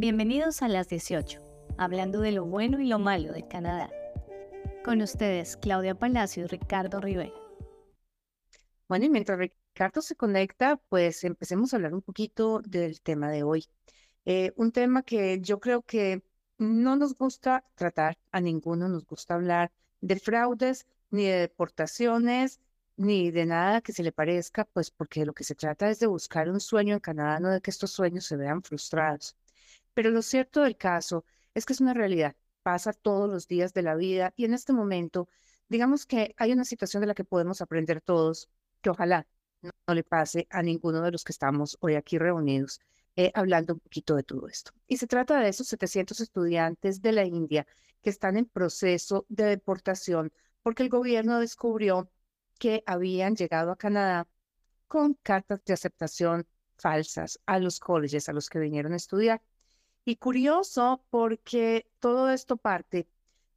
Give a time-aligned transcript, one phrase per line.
[0.00, 1.40] Bienvenidos a las 18,
[1.76, 3.90] hablando de lo bueno y lo malo de Canadá.
[4.84, 7.34] Con ustedes, Claudia Palacio y Ricardo Rivera.
[8.86, 13.42] Bueno, y mientras Ricardo se conecta, pues empecemos a hablar un poquito del tema de
[13.42, 13.66] hoy.
[14.24, 16.22] Eh, un tema que yo creo que
[16.58, 22.60] no nos gusta tratar, a ninguno nos gusta hablar de fraudes, ni de deportaciones,
[22.96, 26.06] ni de nada que se le parezca, pues porque lo que se trata es de
[26.06, 29.34] buscar un sueño en Canadá, no de que estos sueños se vean frustrados.
[29.98, 33.82] Pero lo cierto del caso es que es una realidad, pasa todos los días de
[33.82, 35.28] la vida y en este momento,
[35.68, 38.48] digamos que hay una situación de la que podemos aprender todos,
[38.80, 39.26] que ojalá
[39.60, 42.78] no, le pase a ninguno de los que estamos hoy aquí reunidos.
[43.16, 44.70] Eh, hablando un poquito de todo esto.
[44.86, 47.66] Y se trata de esos 700 estudiantes de la India
[48.00, 50.32] que están en proceso de deportación
[50.62, 52.08] porque el gobierno descubrió
[52.60, 54.28] que habían llegado a Canadá
[54.86, 59.42] con cartas de aceptación falsas a los colleges a los que vinieron a estudiar.
[60.08, 63.06] Y curioso porque todo esto parte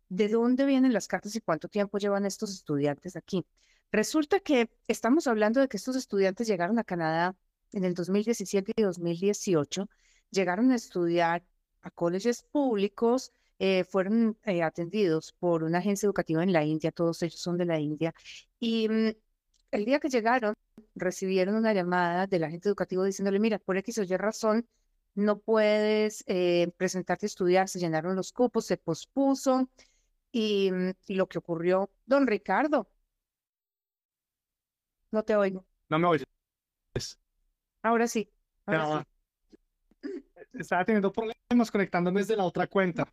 [0.09, 3.45] de dónde vienen las cartas y cuánto tiempo llevan estos estudiantes aquí.
[3.89, 7.37] Resulta que estamos hablando de que estos estudiantes llegaron a Canadá
[7.71, 9.87] en el 2017 y 2018,
[10.29, 11.41] llegaron a estudiar
[11.83, 17.23] a colegios públicos, eh, fueron eh, atendidos por una agencia educativa en la India, todos
[17.23, 18.13] ellos son de la India,
[18.59, 19.11] y mm,
[19.71, 20.55] el día que llegaron
[20.95, 24.67] recibieron una llamada del agente educativo diciéndole, mira, por X o Y razón,
[25.15, 29.69] no puedes eh, presentarte a estudiar, se llenaron los cupos, se pospuso,
[30.31, 32.89] y, mm, y lo que ocurrió, don Ricardo,
[35.11, 35.65] no te oigo.
[35.89, 36.25] No me oyes.
[37.81, 38.31] Ahora sí.
[40.53, 43.11] Estaba teniendo problemas conectándome desde la otra cuenta.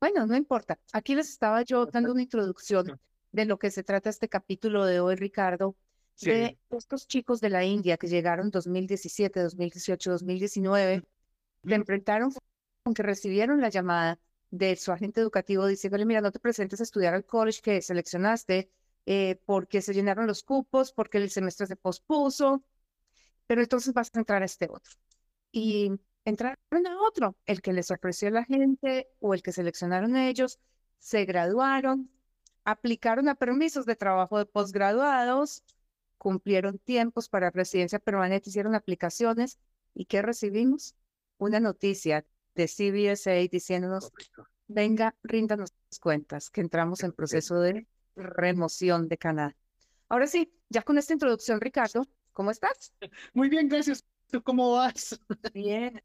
[0.00, 0.78] Bueno, no importa.
[0.92, 2.98] Aquí les estaba yo dando una introducción
[3.32, 5.76] de lo que se trata este capítulo de hoy, Ricardo,
[6.20, 11.04] de estos chicos de la India que llegaron 2017, 2018, 2019,
[11.62, 12.32] le enfrentaron
[12.82, 14.18] con que recibieron la llamada
[14.50, 18.70] de su agente educativo diciéndole, mira, no te presentes a estudiar al college que seleccionaste
[19.06, 22.62] eh, porque se llenaron los cupos, porque el semestre se pospuso,
[23.46, 24.92] pero entonces vas a entrar a este otro.
[25.52, 25.92] Y
[26.24, 30.58] entraron a otro, el que les ofreció la gente o el que seleccionaron ellos,
[30.98, 32.10] se graduaron,
[32.64, 35.64] aplicaron a permisos de trabajo de posgraduados,
[36.20, 39.58] cumplieron tiempos para residencia permanente, hicieron aplicaciones.
[39.94, 40.94] ¿Y qué recibimos?
[41.38, 44.12] Una noticia de CBSA diciéndonos,
[44.68, 49.56] venga, ríndanos cuentas, que entramos en proceso de remoción de Canadá.
[50.10, 52.92] Ahora sí, ya con esta introducción, Ricardo, ¿Cómo estás?
[53.34, 54.04] Muy bien, gracias.
[54.30, 55.20] ¿Tú cómo vas?
[55.54, 56.02] Bien.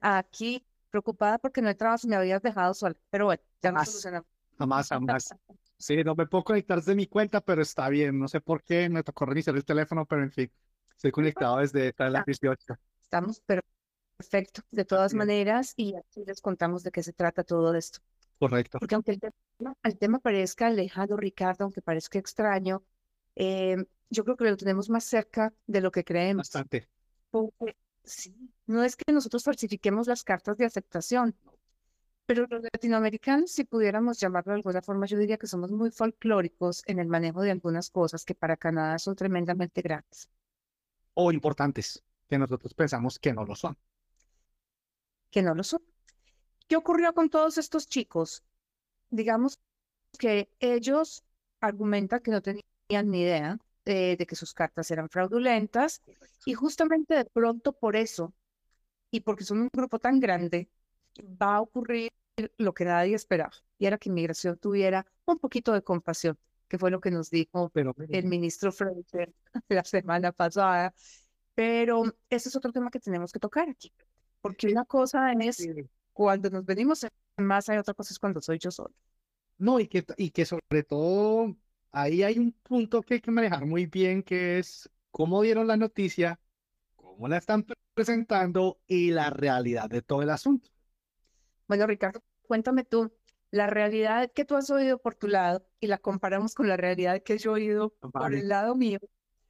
[0.00, 2.96] Aquí, preocupada porque no trabajado, me habías dejado sola.
[3.10, 4.28] Pero bueno, ya solucionamos.
[4.58, 5.34] Jamás, jamás.
[5.78, 8.18] Sí, no me puedo conectar desde mi cuenta, pero está bien.
[8.18, 10.50] No sé por qué, me tocó reiniciar el teléfono, pero en fin,
[10.90, 12.74] estoy conectado desde la 18.
[13.00, 18.00] Estamos perfecto, de todas maneras, y aquí les contamos de qué se trata todo esto.
[18.38, 18.78] Correcto.
[18.80, 22.82] Porque aunque el tema, el tema parezca alejado, Ricardo, aunque parezca extraño,
[23.36, 23.76] eh,
[24.10, 26.50] yo creo que lo tenemos más cerca de lo que creemos.
[26.50, 26.88] Bastante.
[28.02, 28.34] sí,
[28.66, 31.36] no es que nosotros falsifiquemos las cartas de aceptación,
[32.28, 36.82] pero los latinoamericanos, si pudiéramos llamarlo de alguna forma, yo diría que somos muy folclóricos
[36.84, 40.28] en el manejo de algunas cosas que para Canadá son tremendamente grandes.
[41.14, 43.78] O importantes, que nosotros pensamos que no lo son.
[45.30, 45.80] Que no lo son.
[46.66, 48.42] ¿Qué ocurrió con todos estos chicos?
[49.08, 49.58] Digamos
[50.18, 51.24] que ellos
[51.60, 56.02] argumentan que no tenían ni idea de que sus cartas eran fraudulentas
[56.44, 58.34] y justamente de pronto por eso
[59.10, 60.68] y porque son un grupo tan grande,
[61.20, 62.12] va a ocurrir
[62.56, 66.38] lo que nadie esperaba y era que inmigración tuviera un poquito de compasión,
[66.68, 69.32] que fue lo que nos dijo Pero, el ministro Fraser
[69.68, 70.94] la semana pasada.
[71.54, 73.92] Pero ese es otro tema que tenemos que tocar aquí,
[74.40, 75.66] porque una cosa es
[76.12, 78.94] cuando nos venimos en masa y otra cosa es cuando soy yo solo.
[79.58, 81.56] No, y que, y que sobre todo
[81.90, 85.76] ahí hay un punto que hay que manejar muy bien, que es cómo dieron la
[85.76, 86.38] noticia,
[86.94, 90.70] cómo la están presentando y la realidad de todo el asunto.
[91.66, 93.12] Bueno, Ricardo, cuéntame tú,
[93.50, 97.22] la realidad que tú has oído por tu lado y la comparamos con la realidad
[97.22, 98.98] que yo he oído por el lado mío.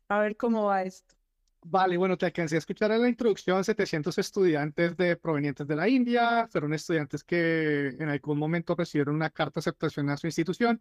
[0.09, 1.15] A ver cómo va esto.
[1.62, 5.89] Vale, bueno, te alcancé a escuchar en la introducción 700 estudiantes de provenientes de la
[5.89, 10.79] India, fueron estudiantes que en algún momento recibieron una carta de aceptación a su institución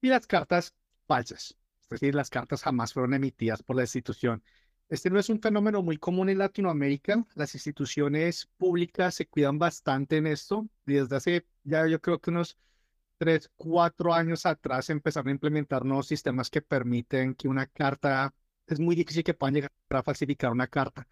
[0.00, 0.74] y las cartas
[1.06, 1.56] falsas.
[1.82, 4.42] Es decir, las cartas jamás fueron emitidas por la institución.
[4.90, 7.24] Este no es un fenómeno muy común en Latinoamérica.
[7.36, 10.68] Las instituciones públicas se cuidan bastante en esto.
[10.84, 12.58] Desde hace ya yo creo que unos
[13.16, 18.34] tres, cuatro años atrás empezaron a implementar nuevos sistemas que permiten que una carta,
[18.66, 21.06] es muy difícil que puedan llegar a falsificar una carta.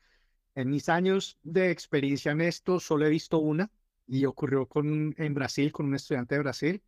[0.57, 3.71] En mis años de experiencia en esto, solo he visto una
[4.09, 6.83] y ocurrió con, en Brasil, con un estudiante de Brasil.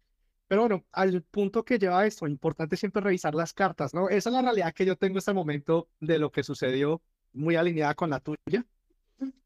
[0.51, 4.09] Pero bueno, al punto que lleva esto, importante siempre revisar las cartas, ¿no?
[4.09, 7.01] Esa es la realidad que yo tengo hasta el momento de lo que sucedió,
[7.33, 8.67] muy alineada con la tuya.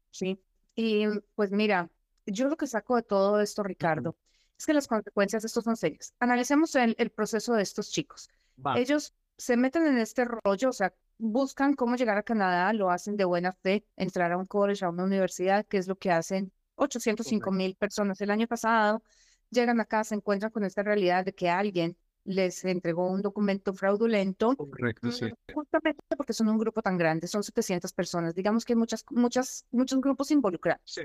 [0.09, 0.41] Sí,
[0.73, 1.05] y
[1.35, 1.91] pues mira,
[2.25, 4.17] yo lo que saco de todo esto, Ricardo,
[4.57, 6.15] es que las consecuencias de esto son serias.
[6.19, 8.27] Analicemos el, el proceso de estos chicos.
[8.75, 13.15] Ellos se meten en este rollo, o sea, buscan cómo llegar a Canadá, lo hacen
[13.15, 16.51] de buena fe, entrar a un college, a una universidad, que es lo que hacen
[16.77, 19.03] 805 mil personas el año pasado.
[19.49, 24.55] Llegan acá, se encuentran con esta realidad de que alguien les entregó un documento fraudulento.
[24.55, 25.29] Correcto, sí.
[25.53, 28.33] Justamente porque son un grupo tan grande, son 700 personas.
[28.33, 30.81] Digamos que hay muchas, muchas, muchos grupos involucrados.
[30.85, 31.01] Sí.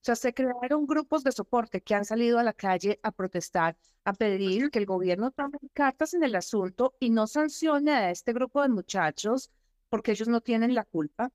[0.00, 3.76] O sea, se crearon grupos de soporte que han salido a la calle a protestar,
[4.04, 8.32] a pedir que el gobierno tome cartas en el asunto y no sancione a este
[8.32, 9.50] grupo de muchachos
[9.90, 11.30] porque ellos no tienen la culpa.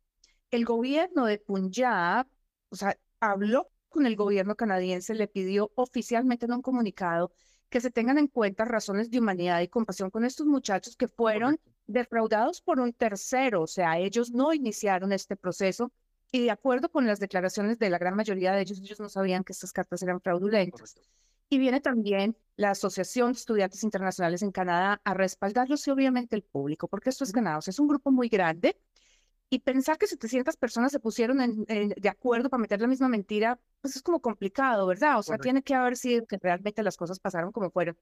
[0.50, 2.25] El gobierno de Punjab,
[2.69, 7.31] o sea, habló con el gobierno canadiense, le pidió oficialmente en un comunicado
[7.69, 11.62] que se tengan en cuenta razones de humanidad y compasión con estos muchachos que fueron
[11.88, 15.94] defraudados por un tercero, o sea, ellos no iniciaron este proceso
[16.30, 19.45] y de acuerdo con las declaraciones de la gran mayoría de ellos, ellos no sabían
[19.45, 20.95] que estas cartas eran fraudulentas.
[21.48, 26.44] Y viene también la Asociación de Estudiantes Internacionales en Canadá a respaldarlos y obviamente el
[26.44, 27.62] público, porque esto es ganado.
[27.65, 28.77] es un grupo muy grande
[29.50, 33.95] y pensar que 700 personas se pusieron de acuerdo para meter la misma mentira, pues
[33.95, 35.19] es como complicado, ¿verdad?
[35.19, 37.97] O sea, tiene que haber sido que realmente las cosas pasaron como fueron.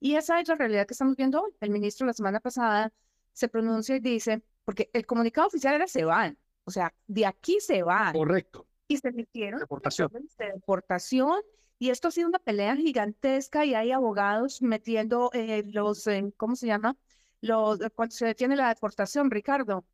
[0.00, 1.52] Y esa es la realidad que estamos viendo hoy.
[1.60, 2.92] El ministro la semana pasada
[3.32, 7.58] se pronuncia y dice, porque el comunicado oficial era se van, o sea, de aquí
[7.60, 8.12] se van.
[8.12, 8.66] Correcto.
[8.88, 10.10] Y se emitieron deportación.
[10.12, 11.40] de deportación.
[11.78, 16.54] Y esto ha sido una pelea gigantesca y hay abogados metiendo eh, los, eh, ¿cómo
[16.54, 16.96] se llama?
[17.40, 19.84] Los, cuando se detiene la deportación, Ricardo.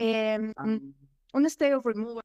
[0.00, 0.66] Ah,
[1.32, 2.22] un stay of removal.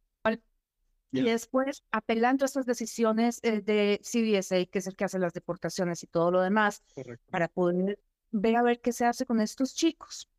[1.11, 1.31] Y Ya.
[1.31, 6.03] después apelando a estas decisiones eh, de CBSA, que es el que hace las deportaciones
[6.03, 7.31] y todo lo demás, correcto.
[7.31, 7.99] para poder
[8.31, 10.29] ver a ver qué se hace con estos chicos.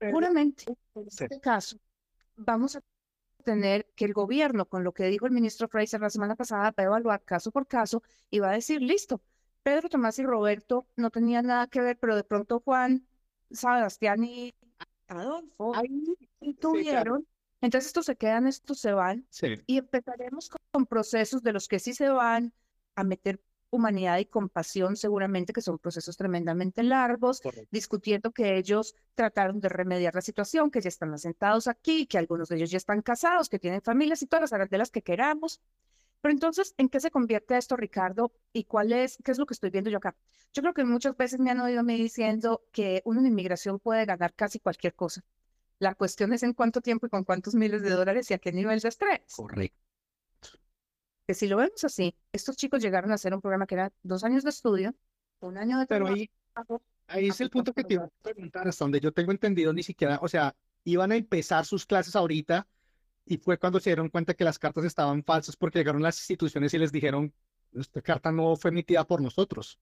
[0.00, 1.76] Seguramente, en este caso,
[2.36, 2.82] vamos a
[3.44, 6.74] tener que el gobierno, con lo que dijo el ministro Fraser la semana pasada, va
[6.76, 9.22] a evaluar caso por caso y va a decir, listo,
[9.62, 13.06] Pedro, Tomás y Roberto no tenían nada que ver, pero de pronto Juan,
[13.50, 14.54] Sebastián y
[15.12, 16.04] Adolfo ahí
[16.40, 17.26] sí tuvieron.
[17.60, 19.54] Entonces estos se quedan, estos se van Sí.
[19.66, 22.52] y empezaremos con, con procesos de los que sí se van
[22.96, 27.68] a meter humanidad y compasión, seguramente que son procesos tremendamente largos, Correcto.
[27.70, 32.50] discutiendo que ellos trataron de remediar la situación, que ya están asentados aquí, que algunos
[32.50, 35.60] de ellos ya están casados, que tienen familias y todas las arandelas que queramos.
[36.22, 38.32] Pero entonces, ¿en qué se convierte esto, Ricardo?
[38.52, 40.14] ¿Y cuál es, qué es lo que estoy viendo yo acá?
[40.52, 43.80] Yo creo que muchas veces me han oído a mí diciendo que uno en inmigración
[43.80, 45.24] puede ganar casi cualquier cosa.
[45.80, 48.52] La cuestión es en cuánto tiempo y con cuántos miles de dólares y a qué
[48.52, 49.20] nivel de estrés.
[49.34, 49.76] Correcto.
[51.26, 54.22] Que si lo vemos así, estos chicos llegaron a hacer un programa que era dos
[54.22, 54.94] años de estudio,
[55.40, 58.68] un año de Pero trabajo, ahí, ahí es el punto que te iba a preguntar,
[58.68, 60.54] hasta donde yo tengo entendido, ni siquiera, o sea,
[60.84, 62.68] iban a empezar sus clases ahorita
[63.24, 66.74] y fue cuando se dieron cuenta que las cartas estaban falsas porque llegaron las instituciones
[66.74, 67.32] y les dijeron,
[67.72, 69.78] esta carta no fue emitida por nosotros.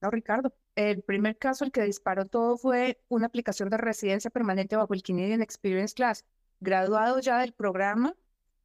[0.00, 0.54] No, Ricardo.
[0.74, 5.02] El primer caso, el que disparó todo, fue una aplicación de residencia permanente bajo el
[5.02, 6.24] Canadian Experience Class,
[6.60, 8.14] graduado ya del programa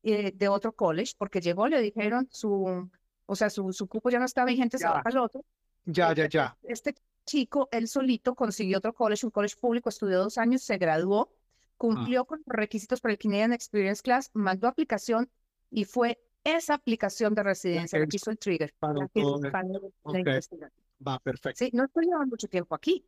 [0.03, 2.89] eh, de otro college, porque llegó, le dijeron su,
[3.25, 5.43] o sea, su, su cupo ya no está vigente, se va para el otro.
[5.85, 6.57] Ya, ya, ya.
[6.63, 11.33] Este chico, él solito consiguió otro college, un college público, estudió dos años, se graduó,
[11.77, 15.29] cumplió con los requisitos para el Canadian Experience Class, mandó aplicación
[15.69, 18.73] y fue esa aplicación de residencia la que hizo el trigger.
[19.13, 20.15] que todo, disparó la ok.
[20.17, 20.71] investigación.
[21.05, 21.63] Va, perfecto.
[21.63, 23.05] Sí, no estoy llevando mucho tiempo aquí.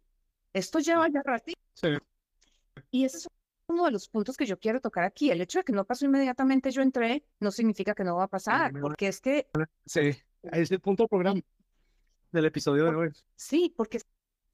[0.53, 1.59] Esto lleva ya ratito.
[1.73, 1.89] Sí.
[2.91, 3.27] Y ese es
[3.67, 5.31] uno de los puntos que yo quiero tocar aquí.
[5.31, 8.27] El hecho de que no pasó inmediatamente, yo entré, no significa que no va a
[8.29, 9.47] pasar, va- porque es que,
[9.85, 10.11] Sí,
[10.43, 11.41] es el punto del programa
[12.31, 13.09] del episodio de hoy.
[13.35, 14.05] sí, porque es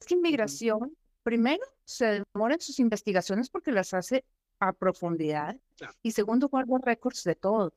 [0.06, 4.26] que inmigración, primero, se demora en sus investigaciones porque las hace
[4.60, 5.94] a profundidad, Claro.
[6.04, 7.74] y segundo, guarda récords de todo.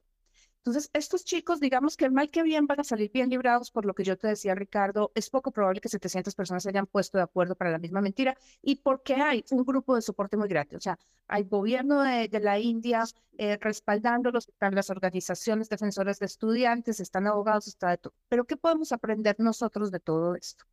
[0.58, 3.94] Entonces, estos chicos, digamos que mal que bien van a salir bien librados por lo
[3.94, 7.24] que yo te decía, Ricardo, es poco probable que 700 personas se hayan puesto de
[7.24, 10.76] acuerdo para la misma mentira y porque hay un grupo de soporte muy grande.
[10.76, 10.98] O sea,
[11.28, 13.04] hay gobierno de, de la India
[13.36, 18.14] eh, respaldándolos, están las organizaciones defensoras de estudiantes, están abogados, está de todo.
[18.30, 20.64] Pero ¿qué podemos aprender nosotros de todo esto?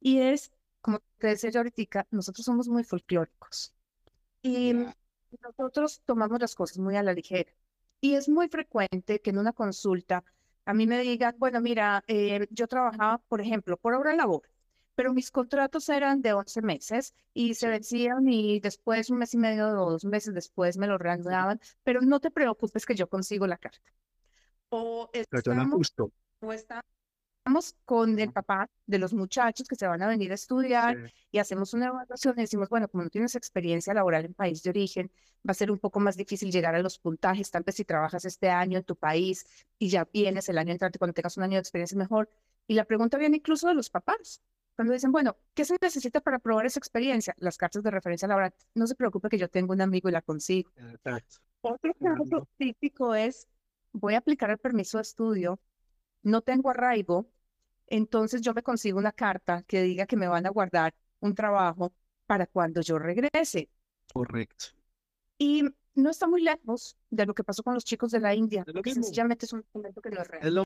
[0.00, 0.50] Y es,
[0.84, 3.72] como te decía yo ahorita, nosotros somos muy folclóricos
[4.42, 4.74] y
[5.40, 7.50] nosotros tomamos las cosas muy a la ligera.
[8.02, 10.22] Y es muy frecuente que en una consulta
[10.66, 14.42] a mí me digan, bueno, mira, eh, yo trabajaba, por ejemplo, por hora labor,
[14.94, 19.38] pero mis contratos eran de 11 meses y se vencían y después, un mes y
[19.38, 23.46] medio o dos meses después, me lo reanudaban, pero no te preocupes que yo consigo
[23.46, 23.90] la carta.
[24.68, 25.94] O estamos,
[26.40, 26.93] o estamos
[27.84, 31.74] con el papá de los muchachos que se van a venir a estudiar y hacemos
[31.74, 35.10] una evaluación y decimos, bueno, como no tienes experiencia laboral en país de origen,
[35.46, 38.24] va a ser un poco más difícil llegar a los puntajes, tal vez si trabajas
[38.24, 39.46] este año en tu país
[39.78, 42.28] y ya vienes el año entrante cuando tengas un año de experiencia mejor.
[42.66, 44.40] Y la pregunta viene incluso de los papás.
[44.74, 47.34] Cuando dicen, bueno, ¿qué se necesita para probar esa experiencia?
[47.38, 48.54] Las cartas de referencia laboral.
[48.74, 50.70] No se preocupe que yo tengo un amigo y la consigo.
[51.60, 53.46] Otro caso típico es,
[53.92, 55.60] voy a aplicar el permiso de estudio,
[56.22, 57.26] no tengo arraigo,
[57.86, 61.92] entonces yo me consigo una carta que diga que me van a guardar un trabajo
[62.26, 63.68] para cuando yo regrese.
[64.12, 64.66] Correcto.
[65.38, 65.64] Y
[65.94, 68.94] no está muy lejos de lo que pasó con los chicos de la India, que
[68.94, 70.46] sencillamente es un documento que no es real.
[70.46, 70.64] Es lo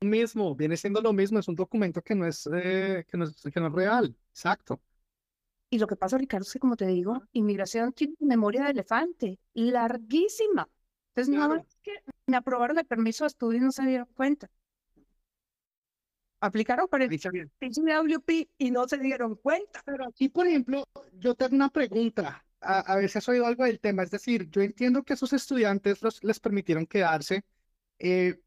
[0.00, 3.42] mismo, viene siendo lo mismo, es un documento que no es, eh, que no es,
[3.42, 4.80] que no es real, exacto.
[5.70, 9.40] Y lo que pasa, Ricardo, es que como te digo, inmigración tiene memoria de elefante,
[9.54, 10.68] larguísima.
[11.08, 11.92] Entonces, nada más que
[12.26, 14.50] me aprobaron el permiso de estudio y no se dieron cuenta.
[16.46, 19.82] Aplicaron para el WP y no se dieron cuenta.
[19.84, 20.84] Pero aquí, por ejemplo,
[21.14, 22.44] yo tengo una pregunta.
[22.60, 24.02] A, a ver si has oído algo del tema.
[24.02, 27.44] Es decir, yo entiendo que a esos estudiantes los, les permitieron quedarse,
[27.98, 28.40] eh,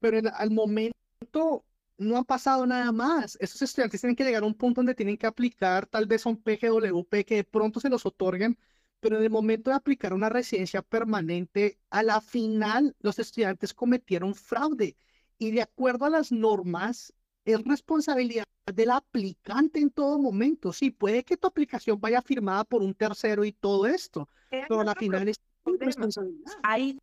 [0.00, 1.64] pero en- al momento
[1.98, 3.36] no ha pasado nada más.
[3.40, 6.28] Esos estudiantes tienen que llegar a un punto donde tienen que aplicar tal vez a
[6.30, 8.58] un PGWP que de pronto se los otorguen,
[9.00, 14.34] pero en el momento de aplicar una residencia permanente, a la final los estudiantes cometieron
[14.34, 14.96] fraude
[15.38, 17.12] y de acuerdo a las normas
[17.44, 20.72] es responsabilidad del aplicante en todo momento.
[20.72, 24.84] Sí, puede que tu aplicación vaya firmada por un tercero y todo esto, pero a
[24.84, 25.36] la final es
[25.78, 26.52] responsabilidad.
[26.62, 26.98] Ahí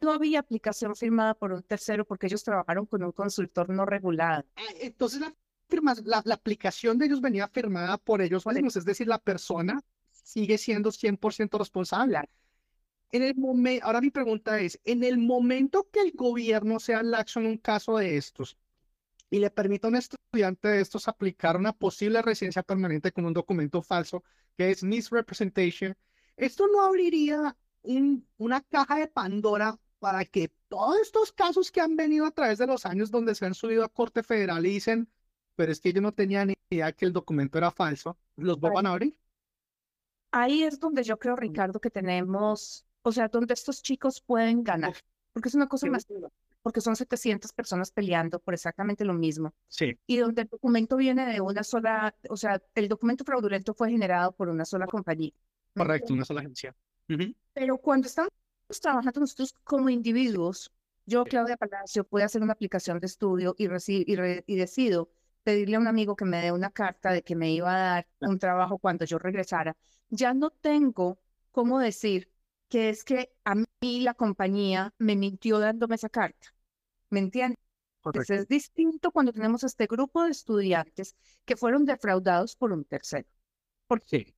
[0.00, 4.44] no había aplicación firmada por un tercero porque ellos trabajaron con un consultor no regulado.
[4.56, 5.34] Ah, Entonces la,
[5.68, 9.80] firma, la, la aplicación de ellos venía firmada por ellos mismos, es decir, la persona
[10.10, 12.20] sigue siendo 100% responsable.
[13.12, 17.40] En el momento, ahora mi pregunta es, en el momento que el gobierno sea laxo
[17.40, 18.58] en un caso de estos
[19.30, 23.34] y le permita a un estudiante de estos aplicar una posible residencia permanente con un
[23.34, 24.24] documento falso,
[24.56, 25.96] que es misrepresentation,
[26.36, 31.96] esto no abriría un- una caja de Pandora para que todos estos casos que han
[31.96, 35.10] venido a través de los años donde se han subido a Corte Federal y dicen,
[35.56, 38.86] pero es que yo no tenía ni idea que el documento era falso, los vuelvan
[38.86, 39.18] a abrir.
[40.30, 44.94] Ahí es donde yo creo, Ricardo, que tenemos, o sea, donde estos chicos pueden ganar,
[45.32, 46.06] porque es una cosa más,
[46.62, 49.54] porque son 700 personas peleando por exactamente lo mismo.
[49.68, 53.90] Sí, y donde el documento viene de una sola, o sea, el documento fraudulento fue
[53.90, 55.32] generado por una sola compañía.
[55.74, 56.74] ¿me correcto, una sola agencia.
[57.54, 58.30] Pero cuando estamos
[58.80, 60.70] trabajando nosotros como individuos,
[61.06, 65.10] yo, Claudia Palacio, puedo hacer una aplicación de estudio y, y, re- y decido
[65.42, 68.08] pedirle a un amigo que me dé una carta de que me iba a dar
[68.20, 69.74] un trabajo cuando yo regresara.
[70.10, 71.18] Ya no tengo
[71.50, 72.30] cómo decir
[72.68, 76.48] que es que a mí la compañía me mintió dándome esa carta.
[77.10, 77.58] ¿Me entiendes?
[78.00, 78.34] Correcto.
[78.34, 83.28] Es distinto cuando tenemos este grupo de estudiantes que fueron defraudados por un tercero.
[84.06, 84.34] Sí,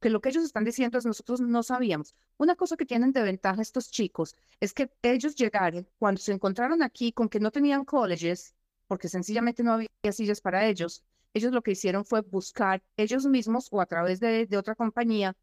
[0.00, 2.14] Que lo que ellos están diciendo es nosotros no sabíamos.
[2.36, 6.82] Una cosa que tienen de ventaja estos chicos es que ellos llegaron cuando se encontraron
[6.82, 8.54] aquí con que no tenían colleges,
[8.86, 11.02] porque sencillamente no había sillas para ellos.
[11.34, 15.36] Ellos lo que hicieron fue buscar ellos mismos o a través de, de otra compañía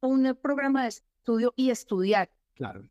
[0.00, 0.92] un programa de
[1.24, 2.28] estudio y estudiar.
[2.54, 2.84] claro.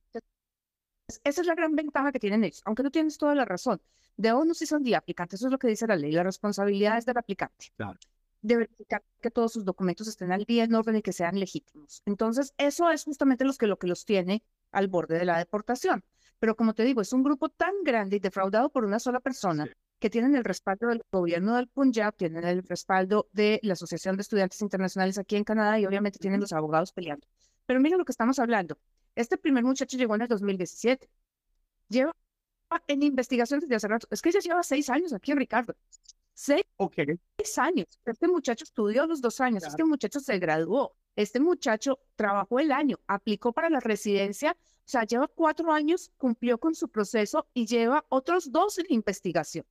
[1.07, 3.79] Es- Esa es la gran ventaja que tienen ellos, aunque no tienes toda la razón.
[4.17, 6.97] De uno sí son de aplicante, eso es lo que dice la ley, la responsabilidad
[6.97, 7.67] es del aplicante.
[7.75, 7.99] Claro.
[8.41, 12.01] De verificar que todos sus documentos estén al día, en orden y que sean legítimos.
[12.05, 16.03] Entonces, eso es justamente los que, lo que los tiene al borde de la deportación.
[16.39, 19.65] Pero como te digo, es un grupo tan grande y defraudado por una sola persona
[19.65, 19.71] Sí.
[19.99, 24.21] que tienen el respaldo del gobierno del Punjab, tienen el respaldo de la Asociación de
[24.23, 27.27] Estudiantes Internacionales aquí en Canadá y obviamente tienen los abogados peleando.
[27.65, 28.77] Pero mira lo que estamos hablando.
[29.15, 31.09] Este primer muchacho llegó en el 2017.
[31.89, 32.15] Lleva
[32.87, 34.07] en investigación desde hace rato.
[34.09, 35.75] Es que ya lleva seis años aquí, Ricardo.
[36.33, 36.95] Seis Ok,
[37.57, 37.87] años.
[38.05, 39.63] Este muchacho estudió los dos años.
[39.63, 40.95] Este muchacho se graduó.
[41.15, 44.57] Este muchacho trabajó el año, aplicó para la residencia.
[44.59, 49.65] O sea, lleva cuatro años, cumplió con su proceso y lleva otros dos en investigación.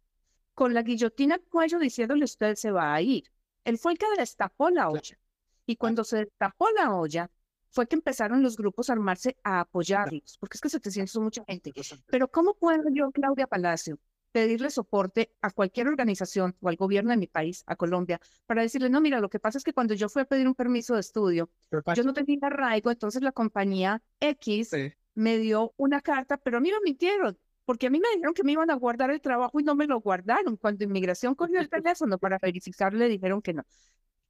[0.55, 3.25] Con la guillotina al cuello diciéndole usted se va a ir.
[3.65, 5.19] Él fue el que destapó la olla.
[5.67, 7.31] Y cuando se destapó la olla,
[7.73, 11.43] fue que empezaron los grupos a armarse a apoyarlos, porque es que 700 son mucha
[11.47, 11.73] gente.
[12.07, 13.99] Pero ¿cómo puedo yo, Claudia Palacio,
[14.31, 18.89] pedirle soporte a cualquier organización o al gobierno de mi país, a Colombia, para decirle,
[18.89, 21.01] no, mira, lo que pasa es que cuando yo fui a pedir un permiso de
[21.01, 21.51] estudio,
[21.95, 24.93] yo no tenía arraigo, entonces la compañía X Sí.
[25.15, 27.39] me dio una carta, pero a mí me mintieron.
[27.65, 29.87] porque a mí me dijeron que me iban a guardar el trabajo y no me
[29.87, 30.57] lo guardaron.
[30.57, 33.63] Cuando inmigración cogió el teléfono para verificar, le dijeron que no.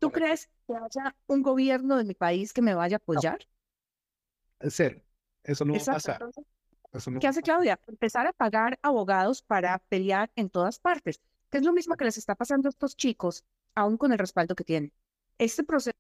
[0.03, 3.39] ¿Tú crees que haya un gobierno de mi país que me vaya a apoyar?
[4.69, 5.01] Sí,
[5.45, 6.29] eso no va a pasar.
[7.21, 7.79] ¿Qué hace Claudia?
[7.87, 12.19] Empezar a pagar abogados para pelear en todas partes, que es lo mismo que les
[12.19, 13.45] está pasando a estos chicos,
[13.77, 14.93] aún con el respaldo que tienen.
[15.39, 15.95] Este proceso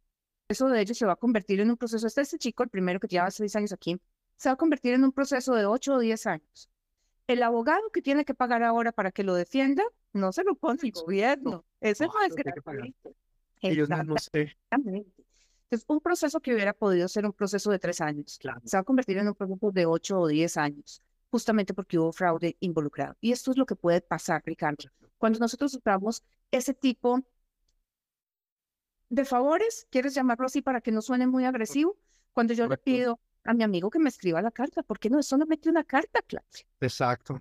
[0.49, 3.07] de ellos se va a convertir en un proceso, este, este chico, el primero que
[3.07, 4.01] lleva seis años aquí,
[4.37, 6.69] se va a convertir en un proceso de ocho o diez años.
[7.29, 10.81] El abogado que tiene que pagar ahora para que lo defienda, no se lo pone
[10.83, 11.65] el gobierno.
[11.81, 12.35] Ese no, es
[13.63, 14.57] Ellos no sé.
[15.71, 18.39] Es un proceso que hubiera podido ser un proceso de tres años.
[18.65, 21.01] Se va a convertir en un proceso de ocho o diez años,
[21.31, 23.17] justamente porque hubo fraude involucrado.
[23.21, 24.91] Y esto es lo que puede pasar, Ricardo.
[25.17, 27.23] Cuando nosotros usamos ese tipo
[29.09, 31.97] de favores, quieres llamarlo así para que no suene muy agresivo,
[32.33, 35.27] cuando yo le pido a mi amigo que me escriba la carta, porque no es
[35.27, 36.67] solamente una carta, clase.
[36.81, 37.41] Exacto.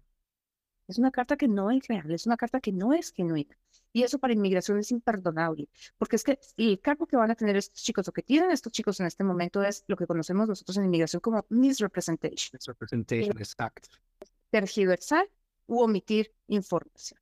[0.92, 3.58] Es una carta que no es real, es una carta que no es genuina.
[3.94, 7.56] Y eso para inmigración es imperdonable, porque es que el cargo que van a tener
[7.56, 10.76] estos chicos, o que tienen estos chicos en este momento, es lo que conocemos nosotros
[10.78, 12.58] en inmigración como misrepresentation.
[12.58, 13.88] Misrepresentation, exacto.
[14.50, 15.30] Tergiversar
[15.66, 17.22] u omitir información.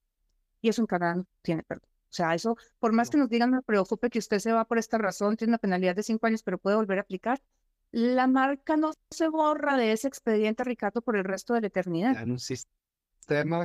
[0.61, 1.87] Y eso en Canadá no tiene perdón.
[1.87, 4.79] O sea, eso, por más que nos digan, me preocupe que usted se va por
[4.79, 7.39] esta razón, tiene una penalidad de cinco años, pero puede volver a aplicar.
[7.91, 12.19] La marca no se borra de ese expediente, Ricardo, por el resto de la eternidad.
[12.19, 12.78] En un sistema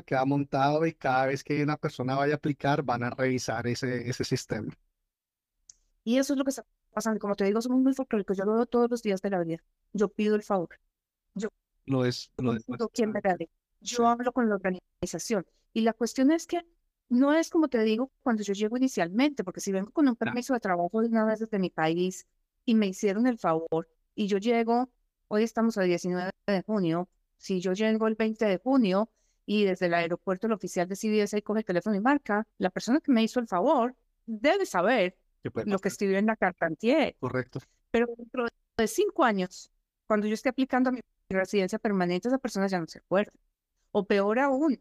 [0.05, 3.67] que ha montado y cada vez que una persona vaya a aplicar, van a revisar
[3.67, 4.73] ese, ese sistema.
[6.05, 7.19] Y eso es lo que está pasando.
[7.19, 8.37] Como te digo, somos muy folclóricos.
[8.37, 9.63] Yo lo veo todos los días de la vida.
[9.93, 10.69] Yo pido el favor.
[11.35, 11.49] Yo
[11.87, 12.65] lo es, lo es.
[12.93, 13.21] ¿Quién me
[13.81, 15.47] Yo hablo con la organización.
[15.73, 16.65] Y la cuestión es que
[17.09, 20.55] no es como te digo cuando yo llego inicialmente, porque si vengo con un permiso
[20.55, 22.27] de trabajo de una vez desde mi país
[22.65, 24.91] y me hicieron el favor y yo llego,
[25.29, 29.11] hoy estamos a 19 de junio, si yo llego el 20 de junio
[29.47, 33.01] y desde el aeropuerto el oficial de CBS coge el teléfono y marca, la persona
[33.01, 33.95] que me hizo el favor
[34.27, 35.17] debe saber
[35.67, 37.17] lo que escribió en la carta antier.
[37.21, 37.61] Correcto.
[37.91, 39.71] Pero dentro de cinco años,
[40.07, 43.33] cuando yo esté aplicando a mi residencia permanente, esa persona ya no se acuerda.
[43.93, 44.81] O peor aún,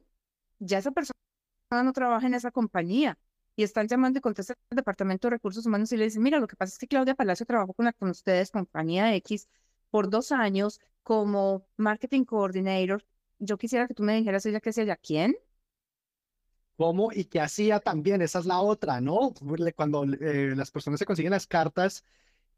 [0.59, 1.13] ya esa persona
[1.71, 3.17] no trabaja en esa compañía
[3.55, 6.47] y están llamando y contestan al Departamento de Recursos Humanos y le dicen, mira, lo
[6.47, 9.47] que pasa es que Claudia Palacio trabajó con, la, con ustedes, compañía X,
[9.89, 13.05] por dos años como marketing coordinator.
[13.43, 14.97] Yo quisiera que tú me dijeras ella qué hacía ella.
[14.97, 15.35] ¿Quién?
[16.77, 18.21] ¿Cómo y qué hacía también?
[18.21, 19.33] Esa es la otra, ¿no?
[19.75, 22.03] Cuando eh, las personas se consiguen las cartas,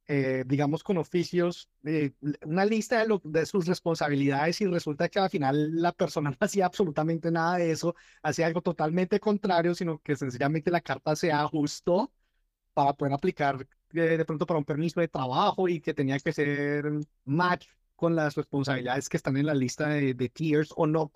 [0.07, 2.11] eh, digamos, con oficios, eh,
[2.45, 6.65] una lista de, de, sus responsabilidades y resulta que al final la persona no hacía
[6.67, 12.11] absolutamente nada de eso, hacía algo totalmente contrario, sino que sencillamente la carta se ajustó
[12.73, 16.33] para poder aplicar eh, de pronto para un permiso de trabajo y que tenía que
[16.33, 16.85] ser
[17.25, 21.11] match con las responsabilidades que están en la lista de, de tiers o no,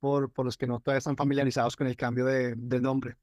[0.00, 3.16] por, por los que no todavía están familiarizados con el cambio de, de nombre.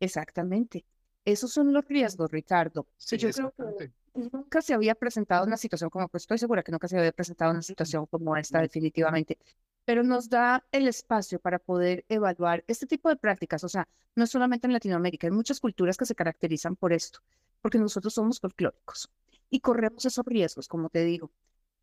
[0.00, 0.84] Exactamente.
[1.24, 2.86] Esos son los riesgos, Ricardo.
[2.96, 6.72] Sí, yo creo que nunca se había presentado una situación como, pues estoy segura que
[6.72, 9.38] nunca se había presentado una situación como esta definitivamente,
[9.84, 14.26] pero nos da el espacio para poder evaluar este tipo de prácticas, o sea, no
[14.26, 17.20] solamente en Latinoamérica, hay muchas culturas que se caracterizan por esto,
[17.60, 19.10] porque nosotros somos folclóricos
[19.48, 21.30] y corremos esos riesgos, como te digo.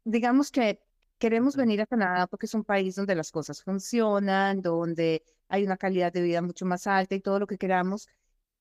[0.04, 0.82] Digamos que
[1.18, 5.78] queremos venir a Canadá porque es un país donde las cosas funcionan, donde hay una
[5.78, 8.08] calidad de vida mucho más alta y todo lo que queramos,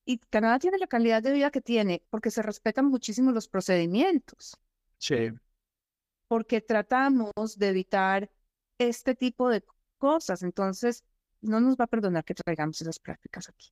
[0.05, 4.57] y Canadá tiene la calidad de vida que tiene porque se respetan muchísimo los procedimientos.
[4.97, 5.29] Sí.
[6.27, 8.31] Porque tratamos de evitar
[8.79, 9.63] este tipo de
[9.99, 10.41] cosas.
[10.41, 11.03] Entonces,
[11.41, 13.71] no nos va a perdonar que traigamos esas prácticas aquí.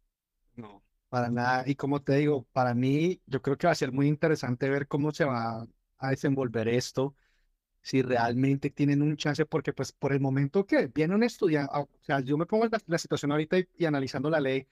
[0.56, 1.64] No, para nada.
[1.66, 4.88] Y como te digo, para mí, yo creo que va a ser muy interesante ver
[4.88, 7.16] cómo se va a desenvolver esto,
[7.88, 11.88] si realmente tienen un chance, porque pues por el momento que viene un estudiante, o
[12.02, 14.68] sea, yo me pongo en la, situación ahorita y analizando la ley,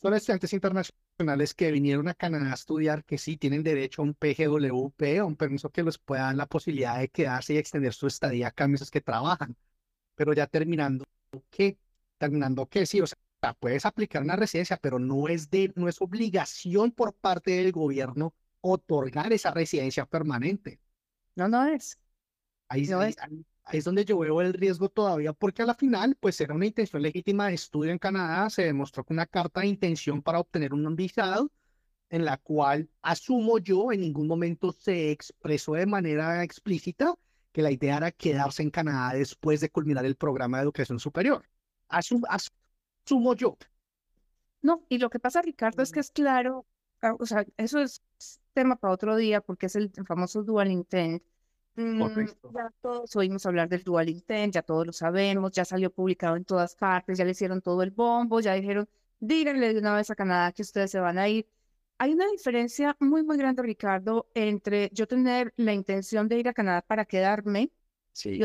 [0.00, 4.14] son estudiantes internacionales que vinieron a Canadá a estudiar, que sí tienen derecho a un
[4.14, 8.06] PGWP, a un permiso que les pueda dar la posibilidad de quedarse y extender su
[8.06, 9.54] estadía acá meses que trabajan.
[10.14, 11.04] Pero ya terminando,
[11.50, 11.78] ¿qué?
[12.18, 12.86] Terminando, ¿qué?
[12.86, 13.18] Sí, o sea,
[13.60, 18.34] puedes aplicar una residencia, pero no es, de, no es obligación por parte del gobierno
[18.62, 20.80] otorgar esa residencia permanente.
[21.36, 21.98] No, no es.
[22.70, 23.16] Ahí, no es
[23.72, 27.02] es donde yo veo el riesgo todavía, porque a la final, pues era una intención
[27.02, 30.96] legítima de estudio en Canadá, se demostró que una carta de intención para obtener un
[30.96, 31.50] visado,
[32.08, 37.14] en la cual asumo yo en ningún momento se expresó de manera explícita
[37.52, 41.48] que la idea era quedarse en Canadá después de culminar el programa de educación superior.
[41.88, 43.56] asumo yo.
[44.62, 46.66] No, y lo que pasa, Ricardo, es que es claro,
[47.02, 48.02] ah, o sea, eso es
[48.52, 51.22] tema para otro día porque es el famoso dual intent,
[51.96, 52.50] Correcto.
[52.54, 56.44] ya todos oímos hablar del dual intent, ya todos lo sabemos, ya salió publicado en
[56.44, 58.88] todas partes, ya le hicieron todo el bombo, ya dijeron,
[59.18, 61.48] díganle de una vez a Canadá que ustedes se van a ir.
[61.98, 66.54] Hay una diferencia muy, muy grande, Ricardo, entre yo tener la intención de ir a
[66.54, 67.70] Canadá para quedarme
[68.12, 68.30] Sí.
[68.36, 68.44] y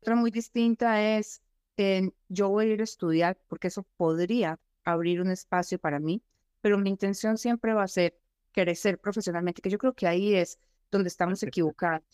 [0.00, 1.42] otra muy distinta es
[1.76, 6.22] en yo voy a ir a estudiar, porque eso podría abrir un espacio para mí,
[6.60, 8.18] pero mi intención siempre va a ser
[8.52, 10.58] crecer profesionalmente, que yo creo que ahí es
[10.94, 12.04] donde estamos equivocados.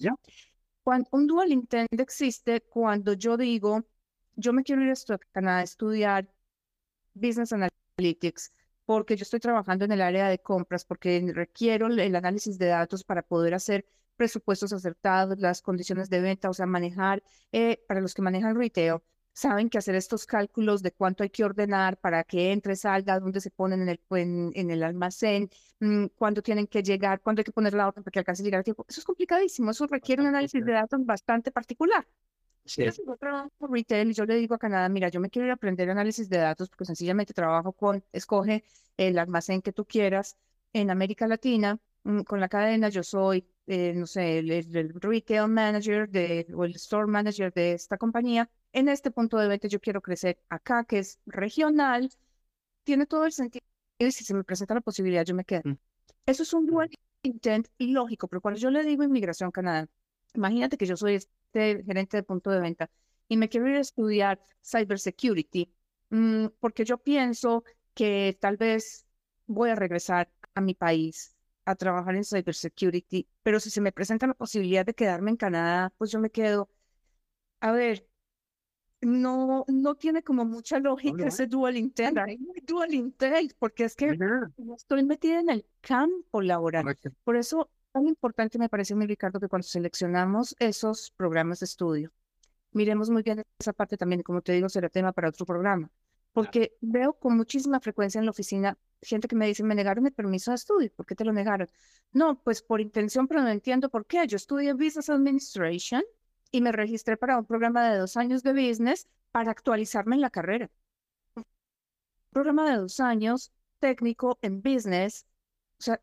[0.83, 3.85] Cuando, un dual intent existe cuando yo digo,
[4.37, 6.29] yo me quiero ir a Canadá a estudiar
[7.15, 8.53] Business Analytics,
[8.87, 12.67] porque yo estoy trabajando en el área de compras, porque requiero el el análisis de
[12.67, 18.01] datos para poder hacer presupuestos acertados, las condiciones de venta, o sea, manejar, eh, para
[18.01, 19.01] los que manejan retail,
[19.33, 23.41] saben que hacer estos cálculos de cuánto hay que ordenar para que entre, salga, dónde
[23.41, 25.49] se ponen en el, en, en el almacén,
[25.81, 28.45] mm, cuándo tienen que llegar, cuándo hay que poner la orden para que alcance a
[28.45, 28.85] llegar a tiempo.
[28.89, 32.07] Eso es complicadísimo, eso requiere un análisis de datos bastante particular.
[32.65, 32.85] Sí.
[33.07, 35.51] Yo trabajo por retail y yo le digo a Canadá, mira, yo me quiero ir
[35.51, 38.65] a aprender análisis de datos porque sencillamente trabajo con, escoge
[38.97, 40.37] el almacén que tú quieras
[40.73, 45.49] en América Latina, mm, con la cadena, yo soy, eh, no sé, el- el retail
[45.49, 48.49] manager de, o el store manager de esta compañía.
[48.73, 52.11] En este punto de venta yo quiero crecer acá, que es regional,
[52.85, 53.65] tiene todo el sentido.
[53.99, 55.63] Y si se me presenta la posibilidad, yo me quedo.
[55.65, 55.79] Mm.
[56.27, 56.91] Eso es un dual
[57.23, 59.89] intent ilógico, pero cuando yo le digo inmigración Canadá,
[60.35, 62.91] imagínate que yo soy este gerente de punto de venta
[63.29, 65.73] y me quiero ir a estudiar cybersecurity,
[66.11, 69.07] mm, porque yo pienso que tal vez
[69.47, 74.27] voy a regresar a mi país a trabajar en cybersecurity, pero si se me presenta
[74.27, 76.71] la posibilidad de quedarme en Canadá, pues yo me quedo.
[77.61, 78.09] A ver,
[79.01, 82.19] no, no tiene como mucha lógica no ese dual intent,
[82.67, 86.83] dual intent, porque es que no estoy metida en el campo laboral.
[86.83, 87.11] Correcto.
[87.25, 92.13] Por eso, tan importante me parece, mi Ricardo, que cuando seleccionamos esos programas de estudio,
[92.73, 95.91] miremos muy bien esa parte también, como te digo, será tema para otro programa,
[96.33, 100.13] porque veo con muchísima frecuencia en la oficina gente que me dice, me negaron el
[100.13, 101.69] permiso de estudio, ¿por qué te lo negaron?
[102.13, 104.27] No, pues por intención, pero no entiendo por qué.
[104.27, 106.03] Yo estudié Business Administration
[106.51, 110.31] y me registré para un programa de dos años de business para actualizarme en la
[110.31, 110.71] carrera.
[111.37, 111.45] Un
[112.31, 115.27] programa de dos años técnico en business.
[115.79, 116.01] O sea,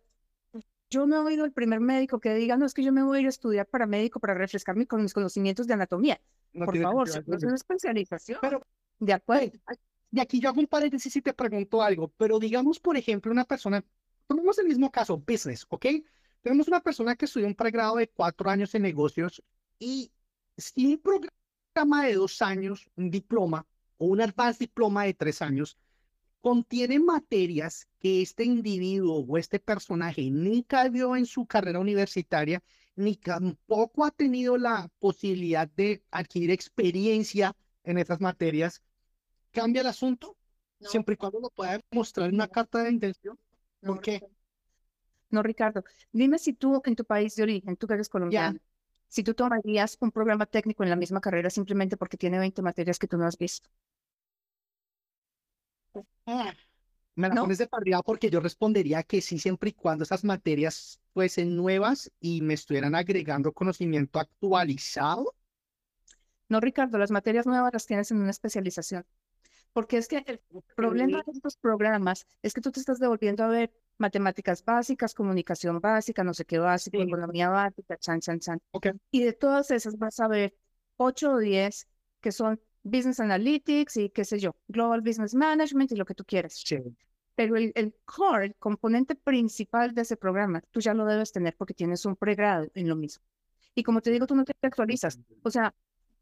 [0.90, 3.20] yo no he oído el primer médico que diga, no, es que yo me voy
[3.20, 6.20] a ir a estudiar para médico para refrescarme con mis conocimientos de anatomía.
[6.54, 8.40] No Por favor, es una especialización.
[8.42, 8.66] Pero,
[9.00, 9.52] De acuerdo.
[10.12, 13.44] Y aquí yo hago un paréntesis y te pregunto algo, pero digamos, por ejemplo, una
[13.44, 13.84] persona,
[14.26, 15.86] tomemos el mismo caso, business, ¿ok?
[16.42, 19.44] Tenemos una persona que estudió un pregrado de cuatro años en negocios
[19.80, 20.12] y
[20.58, 23.66] si un programa de dos años, un diploma
[23.98, 25.78] o un advanced diploma de tres años,
[26.42, 32.64] contiene materias que este individuo o este personaje nunca vio en su carrera universitaria,
[32.96, 38.82] ni tampoco ha tenido la posibilidad de adquirir experiencia en esas materias,
[39.52, 40.38] cambia el asunto,
[40.80, 43.38] siempre y cuando lo pueda demostrar en una carta de intención.
[43.82, 44.22] No, ¿Por qué?
[45.30, 45.84] No, Ricardo.
[46.12, 48.60] Dime si tú en tu país de origen, tú que eres colombiano,
[49.10, 53.00] si tú tomarías un programa técnico en la misma carrera simplemente porque tiene 20 materias
[53.00, 53.70] que tú no has visto.
[56.26, 56.54] Ah,
[57.16, 57.42] Me la ¿No?
[57.42, 62.12] pones de partida porque yo respondería que sí, siempre y cuando esas materias fuesen nuevas
[62.22, 65.36] y me estuvieran agregando conocimiento actualizado.
[66.50, 69.06] No, Ricardo, las materias nuevas las tienes en una especialización.
[69.74, 70.42] Porque es que el
[70.76, 75.80] problema de estos programas es que tú te estás devolviendo a ver matemáticas básicas, comunicación
[75.80, 77.04] básica, no sé qué básico, Sí.
[77.04, 78.62] economía básica, chan, chan, chan.
[78.72, 78.88] Ok.
[79.12, 80.56] Y de todas esas vas a ver
[80.98, 81.88] 8 o 10
[82.22, 86.24] que son Business Analytics y qué sé yo, Global Business Management y lo que tú
[86.26, 86.64] quieras.
[87.36, 91.56] Pero el, el core, el componente principal de ese programa, tú ya lo debes tener
[91.56, 93.24] porque tienes un pregrado en lo mismo.
[93.76, 95.20] Y como te digo, tú no te actualizas.
[95.44, 95.74] O sea,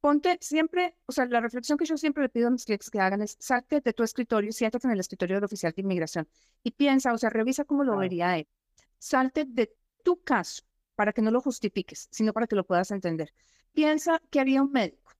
[0.05, 2.99] ponte siempre, o sea, la reflexión que yo siempre le pido a mis clientes que
[2.99, 6.27] hagan es, salte de tu escritorio, siéntate en el escritorio del oficial de inmigración
[6.61, 8.47] y piensa, o sea, revisa cómo lo vería él.
[8.99, 10.61] Salte de tu caso
[10.93, 13.33] para que no lo justifiques, sino para que lo puedas entender.
[13.73, 15.11] Piensa qué haría un médico.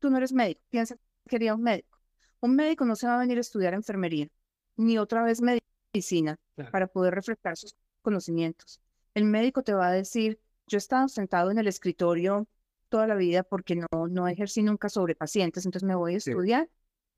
[0.00, 1.98] Tú no eres médico, piensa qué haría un médico.
[2.40, 4.28] Un médico no se va a venir a estudiar enfermería,
[4.76, 6.70] ni otra vez medicina Claro.
[6.72, 8.82] para poder refrescar sus conocimientos.
[9.14, 12.46] El médico te va a decir, yo he estado sentado en el escritorio
[12.88, 16.30] toda la vida porque no, no ejercí nunca sobre pacientes, entonces me voy a Sí.
[16.30, 16.68] estudiar,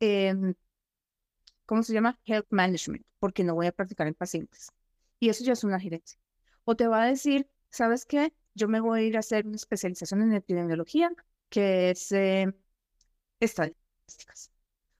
[0.00, 0.54] em,
[1.66, 2.18] ¿cómo se llama?
[2.24, 4.70] Health Management, porque no voy a practicar en pacientes.
[5.20, 6.18] Y eso ya es una gerencia.
[6.64, 8.32] O te va a decir, ¿sabes qué?
[8.54, 11.10] Yo me voy a ir a hacer una especialización en epidemiología,
[11.48, 12.52] que es eh,
[13.40, 14.50] estadísticas.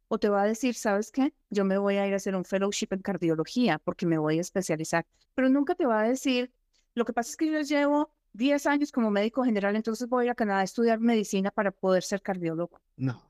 [0.09, 1.35] O te va a decir, ¿sabes qué?
[1.50, 4.40] Yo me voy a ir a hacer un fellowship en cardiología porque me voy a
[4.42, 5.07] especializar.
[5.35, 6.52] Pero nunca te va a decir,
[6.94, 10.35] lo que pasa es que yo llevo 10 años como médico general, entonces voy a
[10.35, 12.81] Canadá a estudiar medicina para poder ser cardiólogo.
[12.96, 13.20] No.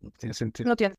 [0.00, 0.68] No tiene sentido.
[0.68, 0.94] No tiene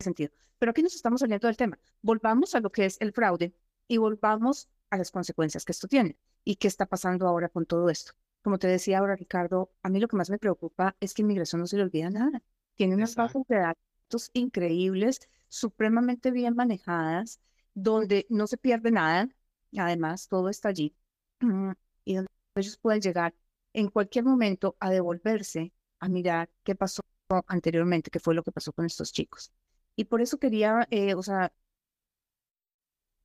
[0.00, 0.32] sentido.
[0.58, 1.78] Pero aquí nos estamos saliendo del tema.
[2.00, 3.54] Volvamos a lo que es el fraude
[3.86, 7.90] y volvamos a las consecuencias que esto tiene y qué está pasando ahora con todo
[7.90, 8.12] esto.
[8.40, 11.60] Como te decía ahora, Ricardo, a mí lo que más me preocupa es que inmigración
[11.60, 12.42] no se le olvida nada.
[12.76, 17.40] Tiene unas bases de datos increíbles, supremamente bien manejadas,
[17.74, 19.28] donde no se pierde nada.
[19.76, 20.96] Además, todo está allí.
[22.04, 23.34] Y donde ellos pueden llegar
[23.72, 27.02] en cualquier momento a devolverse, a mirar qué pasó
[27.46, 29.52] anteriormente, qué fue lo que pasó con estos chicos.
[29.96, 31.52] Y por eso quería, eh, o sea,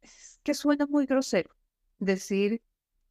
[0.02, 1.52] es que suena muy grosero
[2.00, 2.62] decir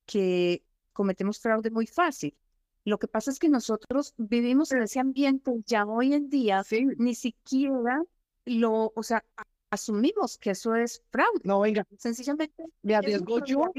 [0.07, 2.37] que cometemos fraude muy fácil.
[2.85, 6.63] Lo que pasa es que nosotros vivimos en ese ambiente ya hoy en día,
[6.99, 8.03] ni siquiera
[8.45, 9.25] lo, o sea,
[9.71, 11.41] asumimos que eso es fraude.
[11.45, 13.73] No, venga, Sencillamente me arriesgo yo,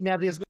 [0.00, 0.44] me arriesgo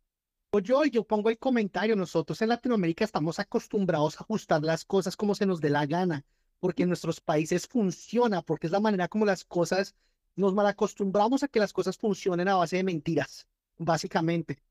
[0.58, 1.94] yo yo pongo el comentario.
[1.94, 6.24] Nosotros en Latinoamérica estamos acostumbrados a ajustar las cosas como se nos dé la gana,
[6.58, 9.94] porque en nuestros países funciona, porque es la manera como las cosas,
[10.34, 13.46] nos malacostumbramos a que las cosas funcionen a base de mentiras,
[13.78, 14.62] básicamente.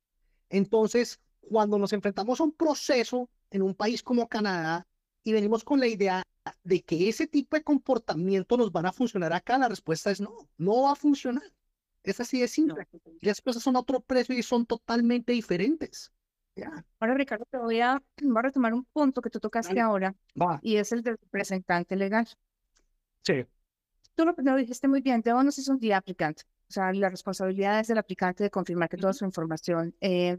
[0.49, 4.87] Entonces, cuando nos enfrentamos a un proceso en un país como Canadá
[5.23, 6.23] y venimos con la idea
[6.63, 10.49] de que ese tipo de comportamiento nos van a funcionar acá, la respuesta es no,
[10.57, 11.43] no va a funcionar.
[12.09, 12.87] Es así de simple.
[13.21, 16.11] Las cosas son a otro precio y son totalmente diferentes.
[16.55, 16.85] Ya.
[16.99, 19.81] Ahora, Ricardo, te voy a, voy a retomar un punto que tú tocaste Dale.
[19.81, 20.59] ahora Va.
[20.61, 22.27] y es el del representante legal.
[23.23, 23.45] Sí.
[24.15, 26.41] Tú lo, lo dijiste muy bien, the onus is on the applicant.
[26.69, 30.37] O sea, la responsabilidad es del aplicante de confirmar que toda su información, eh,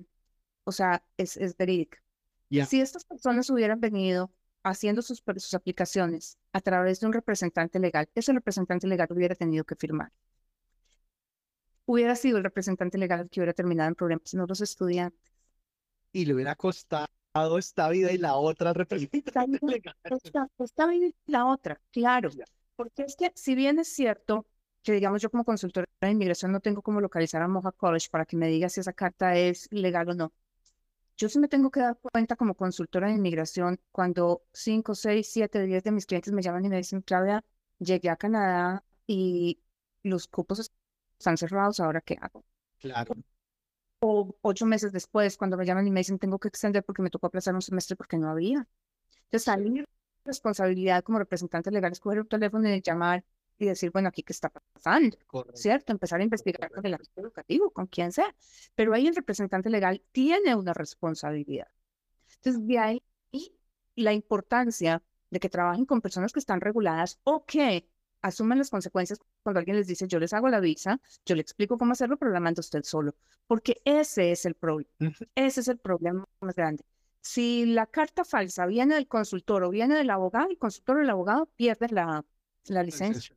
[0.65, 2.03] o sea, es, es verídica.
[2.51, 2.67] Ya.
[2.67, 4.31] Si estas personas hubieran venido
[4.63, 9.65] haciendo sus, sus aplicaciones a través de un representante legal, ese representante legal hubiera tenido
[9.65, 10.13] que firmar.
[11.91, 15.21] Hubiera sido el representante legal que hubiera terminado en problemas, no los estudiantes.
[16.13, 17.09] Y le hubiera costado
[17.59, 19.73] esta vida y la otra representante bien.
[19.73, 19.97] legal.
[20.05, 22.31] Esta, esta bien y la otra, claro.
[22.77, 24.47] Porque es que si bien es cierto
[24.85, 28.25] que, digamos, yo como consultora de inmigración no tengo cómo localizar a Moja College para
[28.25, 30.33] que me diga si esa carta es legal o no.
[31.17, 35.67] Yo sí me tengo que dar cuenta como consultora de inmigración cuando 5, 6, 7,
[35.67, 37.45] 10 de mis clientes me llaman y me dicen, Claudia,
[37.81, 39.59] llegué a Canadá y
[40.05, 40.71] los cupos
[41.21, 42.45] están cerrados, ¿ahora qué hago?
[42.79, 43.15] Claro.
[44.01, 47.11] o ocho meses después, cuando me llaman y me dicen tengo que extender porque me
[47.11, 48.67] tocó aplazar un semestre porque no había.
[49.25, 49.85] Entonces, a mi
[50.25, 53.25] responsabilidad como representante legal es coger un teléfono y llamar
[53.59, 55.61] y decir, bueno, aquí qué está pasando, Correcto.
[55.61, 55.93] ¿cierto?
[55.93, 58.35] Empezar a investigar con el ámbito educativo, con quien sea.
[58.75, 61.69] Pero ahí el representante legal tiene una responsabilidad.
[62.37, 63.03] Entonces, de ahí
[63.97, 67.87] la importancia de que trabajen con personas que están reguladas o que
[68.23, 71.79] asumen las consecuencias cuando alguien les dice, yo les hago la visa, yo le explico
[71.79, 73.15] cómo hacerlo, pero la manda usted solo.
[73.47, 74.91] Porque ese es el problema.
[75.35, 76.85] Ese es el problema más grande.
[77.21, 81.11] Si la carta falsa viene del consultor o viene del abogado, el consultor o el
[81.11, 82.25] abogado pierden la,
[82.67, 83.37] la licencia.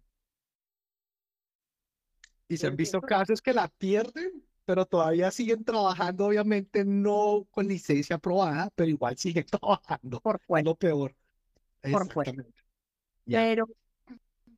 [2.48, 7.67] Y se han visto casos que la pierden, pero todavía siguen trabajando, obviamente no con
[7.67, 10.22] licencia aprobada, pero igual siguen trabajando.
[10.22, 10.65] Por fuera.
[10.65, 11.15] lo peor.
[11.82, 12.32] Por fuera.
[13.26, 13.67] Pero,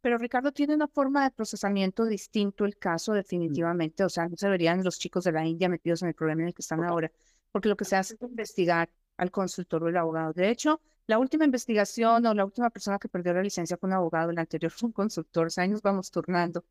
[0.06, 3.16] pero Ricardo tiene una forma de procesamiento distinto el caso Mm.
[3.16, 4.04] definitivamente.
[4.04, 6.50] O sea, no se verían los chicos de la India metidos en el problema en
[6.50, 7.12] el que están ahora,
[7.52, 8.88] porque lo que se hace es investigar
[9.18, 10.32] al consultor o el abogado.
[10.34, 13.94] De hecho, la última investigación o la última persona que perdió la licencia fue un
[13.94, 15.48] abogado, el anterior fue un consultor.
[15.48, 16.64] O sea, ahí nos vamos turnando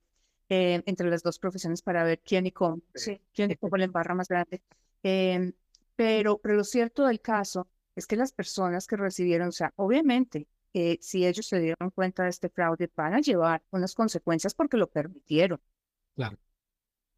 [0.49, 3.21] eh, entre las dos profesiones para ver quién y cómo, Sí.
[3.35, 4.63] quién y cómo la embarra más grande.
[5.03, 5.53] Em,
[5.97, 7.67] pero, pero lo cierto del caso
[7.97, 12.25] es que las personas que recibieron, o sea, obviamente, eh, si ellos se dieron cuenta
[12.25, 15.61] de este fraude, van a llevar unas consecuencias porque lo permitieron.
[16.17, 16.39] Claro.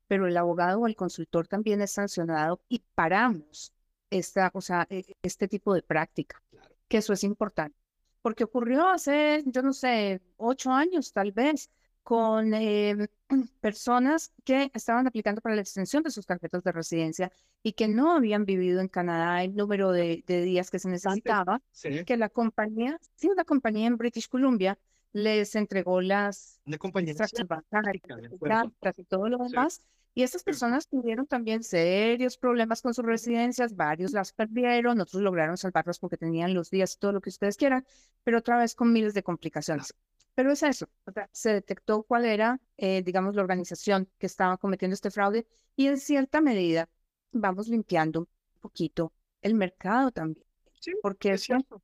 [0.08, 3.72] Pero el abogado o el consultor también es sancionado y paramos
[4.10, 6.74] esta, o sea, e- este tipo de práctica, Claro.
[6.88, 7.76] que eso es importante.
[8.22, 11.70] Porque ocurrió hace, yo no sé, ocho años tal vez,
[12.06, 13.08] con eh,
[13.60, 17.32] personas que estaban aplicando para la extensión de sus tarjetas de residencia
[17.64, 21.60] y que no habían vivido en Canadá el número de, de días que se necesitaba
[21.72, 22.04] Sí.
[22.04, 24.78] que la compañía, sí, una compañía en British Columbia
[25.12, 29.52] les entregó las Una compañía y todo lo Sí.
[29.52, 29.82] demás.
[30.14, 35.56] Y estas personas tuvieron también serios problemas con sus residencias, varios las perdieron, otros lograron
[35.56, 37.84] salvarlas porque tenían los días y todo lo que ustedes quieran,
[38.22, 39.92] pero otra vez con miles de complicaciones.
[40.36, 44.58] Pero es eso, o sea, se detectó cuál era, eh, digamos, la organización que estaba
[44.58, 46.88] cometiendo este fraude y en cierta medida
[47.32, 48.28] vamos limpiando un
[48.62, 50.46] poquito el mercado también,
[50.80, 51.82] Sí, porque es cierto.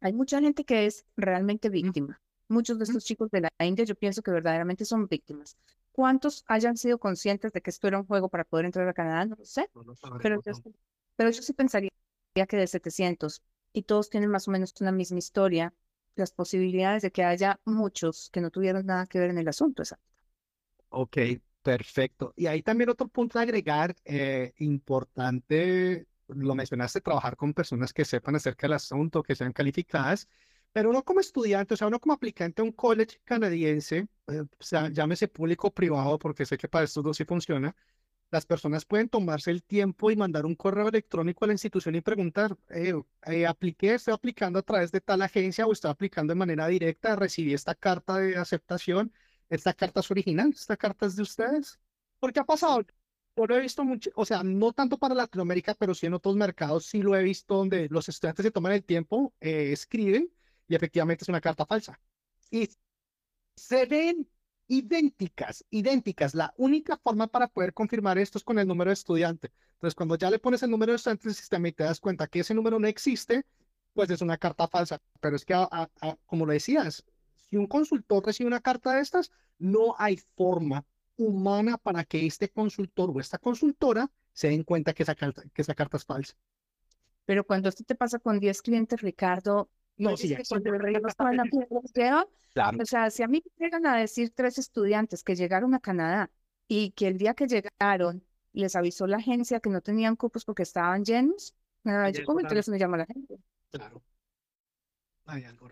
[0.00, 2.20] hay mucha gente que es realmente víctima.
[2.48, 5.56] Muchos de estos chicos de la India yo pienso que verdaderamente son víctimas.
[5.92, 9.26] ¿Cuántos hayan sido conscientes de que esto era un juego para poder entrar a Canadá?
[9.26, 10.52] No lo sé, No lo pero yo.
[11.16, 11.90] Pero yo sí pensaría
[12.48, 15.74] que de 700 y todos tienen más o menos una misma historia,
[16.16, 19.82] las posibilidades de que haya muchos que no tuvieron nada que ver en el asunto.
[19.82, 20.04] Exacto.
[20.88, 21.18] Ok,
[21.62, 22.32] perfecto.
[22.36, 28.04] Y ahí también otro punto a agregar eh, importante, lo mencionaste, trabajar con personas que
[28.04, 30.28] sepan acerca del asunto, que sean calificadas,
[30.72, 34.48] pero uno como estudiante, o sea, uno como aplicante a un college canadiense, eh, o
[34.58, 37.74] sea, llámese público o privado, porque sé que para estos dos sí funciona,
[38.30, 42.00] las personas pueden tomarse el tiempo y mandar un correo electrónico a la institución y
[42.00, 42.94] preguntar, eh,
[43.26, 47.16] eh, apliqué, estoy aplicando a través de tal agencia o estoy aplicando de manera directa,
[47.16, 49.12] recibí esta carta de aceptación,
[49.48, 51.80] esta carta es original, esta carta es de ustedes.
[52.20, 52.82] ¿Por qué ha pasado?
[53.36, 56.36] Yo lo he visto mucho, o sea, no tanto para Latinoamérica, pero sí en otros
[56.36, 60.30] mercados sí lo he visto donde los estudiantes se toman el tiempo, eh, escriben
[60.68, 61.98] y efectivamente es una carta falsa.
[62.50, 62.68] Y
[63.56, 64.28] se ven
[64.70, 66.32] idénticas, idénticas.
[66.32, 69.52] La única forma para poder confirmar esto es con el número de estudiante.
[69.74, 72.28] Entonces, cuando ya le pones el número de estudiante del sistema y te das cuenta
[72.28, 73.44] que ese número no existe,
[73.94, 75.02] pues es una carta falsa.
[75.20, 75.54] Pero es que,
[76.24, 77.04] como lo decías,
[77.34, 80.84] si un consultor recibe una carta de estas, no hay forma
[81.16, 85.62] humana para que este consultor o esta consultora se den cuenta que esa carta, que
[85.62, 86.36] esa carta es falsa.
[87.24, 89.68] Pero cuando esto te pasa con 10 clientes, Ricardo,
[90.00, 90.40] no, sí, ya.
[92.80, 96.30] O sea, si a mí me llegan a decir tres estudiantes que llegaron a Canadá
[96.66, 100.62] y que el día que llegaron les avisó la agencia que no tenían cupos porque
[100.64, 103.38] estaban llenos, yo como el teléfono llamo a la gente.
[103.70, 104.02] Claro.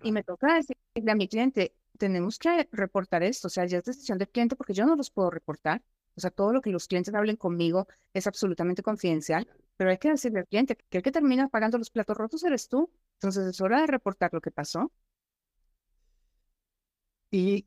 [0.03, 3.85] Y me toca decirle a mi cliente, tenemos que reportar esto, o sea, ya es
[3.85, 5.83] decisión del cliente porque yo no los puedo reportar.
[6.15, 10.11] O sea, todo lo que los clientes hablen conmigo es absolutamente confidencial, pero hay que
[10.11, 12.91] decirle al cliente que el que termina pagando los platos rotos eres tú.
[13.19, 14.93] Entonces es hora de reportar lo que pasó.
[17.31, 17.67] Y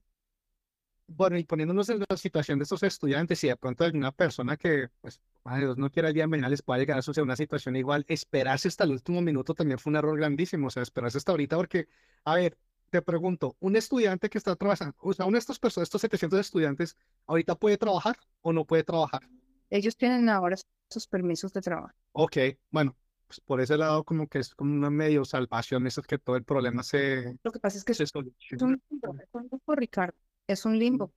[1.08, 4.90] bueno, y poniéndonos en la situación de estos estudiantes, si de pronto alguna persona que,
[5.02, 8.06] pues, madre Dios, no quiera el día les pueda llegar a suceder una situación igual,
[8.08, 11.58] esperarse hasta el último minuto también fue un error grandísimo, o sea, esperarse hasta ahorita,
[11.58, 11.88] porque,
[12.24, 12.58] a ver,
[12.90, 16.40] te pregunto, un estudiante que está trabajando, o sea, uno de estos personas, estos 700
[16.40, 19.22] estudiantes, ¿ahorita puede trabajar o no puede trabajar?
[19.70, 20.56] Ellos tienen ahora
[20.90, 21.94] sus permisos de trabajo.
[22.14, 22.38] Ok,
[22.70, 22.96] bueno,
[23.32, 26.36] pues por ese lado como que es como una medio salvación, eso es que todo
[26.36, 27.38] el problema se...
[27.44, 30.17] Lo que pasa es que es un limbo, Ricardo,
[30.48, 31.13] es un limbo.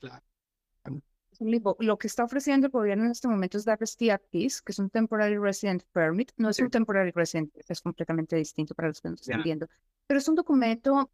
[0.00, 0.24] Claro.
[1.30, 1.76] Es un limbo.
[1.78, 4.90] Lo que está ofreciendo el gobierno en este momento es darles TRPs, que es un
[4.90, 6.32] Temporary Resident Permit.
[6.36, 9.68] No es un Temporary Resident, es completamente distinto para los que nos están viendo.
[10.08, 11.12] Pero es un documento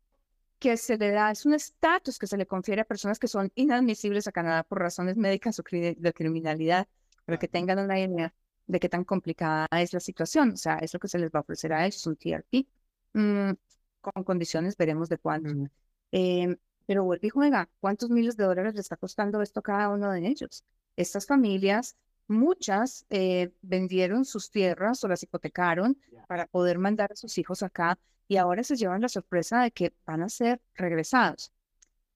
[0.59, 3.53] que se le da, es un estatus que se le confiere a personas que son
[3.55, 6.89] inadmisibles a Canadá por razones médicas o de criminalidad,
[7.27, 8.33] para que tengan una idea
[8.67, 10.53] de qué tan complicada es la situación.
[10.53, 12.67] O sea, es lo que se les va a ofrecer a ellos, un TRP,
[13.15, 13.53] mm,
[14.01, 15.71] con condiciones, veremos de cuánto.
[16.11, 19.89] Em, pero vuelve y juega, ¿cuántos miles de dólares le está costando esto a cada
[19.91, 20.65] uno de ellos?
[20.97, 21.97] Estas familias,
[22.29, 25.97] muchas eh, vendieron sus tierras o las hipotecaron
[26.27, 27.99] para poder mandar a sus hijos acá
[28.29, 31.53] y ahora se llevan la sorpresa de que van a ser regresados.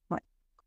[0.08, 0.26] Bueno,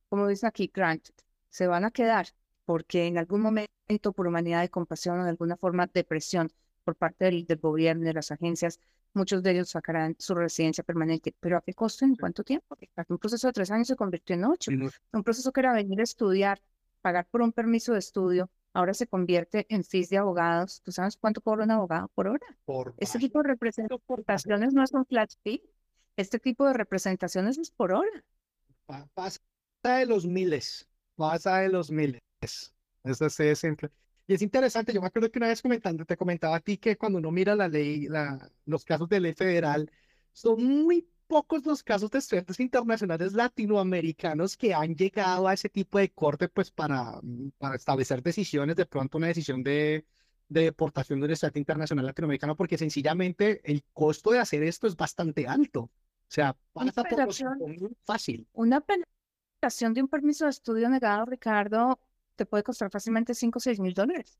[0.09, 1.13] como dice aquí, granted,
[1.49, 2.27] se van a quedar
[2.69, 6.51] porque en algún momento, por humanidad de compasión o de alguna forma de presión
[6.83, 8.79] por parte del, gobierno y de las agencias,
[9.15, 11.33] muchos de ellos sacarán su residencia permanente.
[11.39, 12.05] ¿Pero a qué costo?
[12.05, 12.77] ¿En cuánto tiempo?
[13.07, 14.69] Un proceso de tres años se convirtió en ocho.
[15.11, 16.61] Un proceso que era venir a estudiar,
[17.01, 20.83] pagar por un permiso de estudio, ahora se convierte en fees de abogados.
[20.83, 22.45] ¿Tú sabes cuánto cobra un abogado por hora?
[22.65, 25.63] Por este tipo de representaciones no es un flat fee.
[26.17, 28.23] Este tipo de representaciones es por hora.
[29.15, 29.39] Pasa
[29.81, 30.87] de los miles.
[31.15, 32.21] Pasa de los miles.
[32.41, 33.89] Eso es simple.
[34.27, 36.97] Y es interesante, yo me acuerdo que una vez comentando, te comentaba a ti que
[36.97, 39.91] cuando uno mira la ley, la, los casos de ley federal,
[40.31, 45.97] son muy pocos los casos de estudiantes internacionales latinoamericanos que han llegado a ese tipo
[45.97, 47.19] de corte pues para,
[47.57, 50.05] para establecer decisiones, de pronto una decisión de,
[50.47, 54.95] de deportación de un estudiante internacional latinoamericano, porque sencillamente el costo de hacer esto es
[54.95, 55.81] bastante alto.
[55.81, 55.91] O
[56.31, 57.33] sea, pasa por
[58.03, 58.47] fácil.
[58.53, 61.99] Una penetración de un permiso de estudio negado, Ricardo,
[62.39, 64.39] te puede costar fácilmente 5 o 6 mil dólares.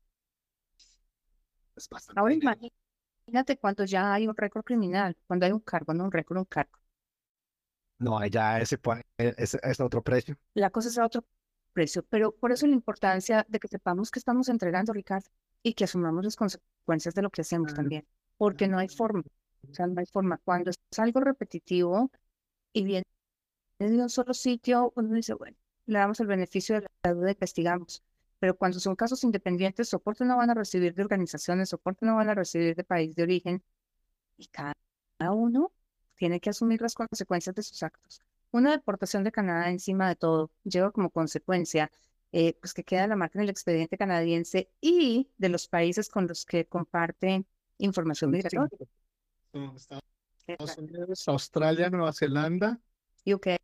[2.16, 6.38] Ahora imagínate cuando ya hay un récord criminal, cuando hay un cargo, no un récord,
[6.38, 6.78] un cargo.
[7.98, 8.78] No, ya ese
[9.18, 10.34] es, es otro precio.
[10.54, 11.24] La cosa es a otro
[11.74, 15.28] precio, pero por eso la importancia de que sepamos que estamos entregando, Ricardo,
[15.62, 18.06] y que asumamos las consecuencias de lo que hacemos también,
[18.38, 19.22] porque no hay forma,
[19.70, 20.38] o sea, no hay forma.
[20.38, 22.10] Cuando es algo repetitivo
[22.72, 23.04] y viene
[23.78, 25.56] de un solo sitio, uno dice, bueno,
[25.86, 28.02] le damos el beneficio de la duda y investigamos.
[28.38, 32.30] Pero cuando son casos independientes, soporte no van a recibir de organizaciones, soporte no van
[32.30, 33.62] a recibir de país de origen.
[34.38, 34.74] Y cada
[35.32, 35.72] uno
[36.16, 38.20] tiene que asumir las consecuencias de sus actos.
[38.50, 41.90] Una deportación de Canadá encima de todo lleva como consecuencia
[42.32, 46.28] eh, pues que queda la marca en el expediente canadiense y de los países con
[46.28, 47.44] los que comparten
[47.78, 48.68] información migratoria.
[49.52, 50.00] Son
[50.46, 52.78] Estados Unidos, Australia, Nueva Zelanda,
[53.26, 53.60] UK.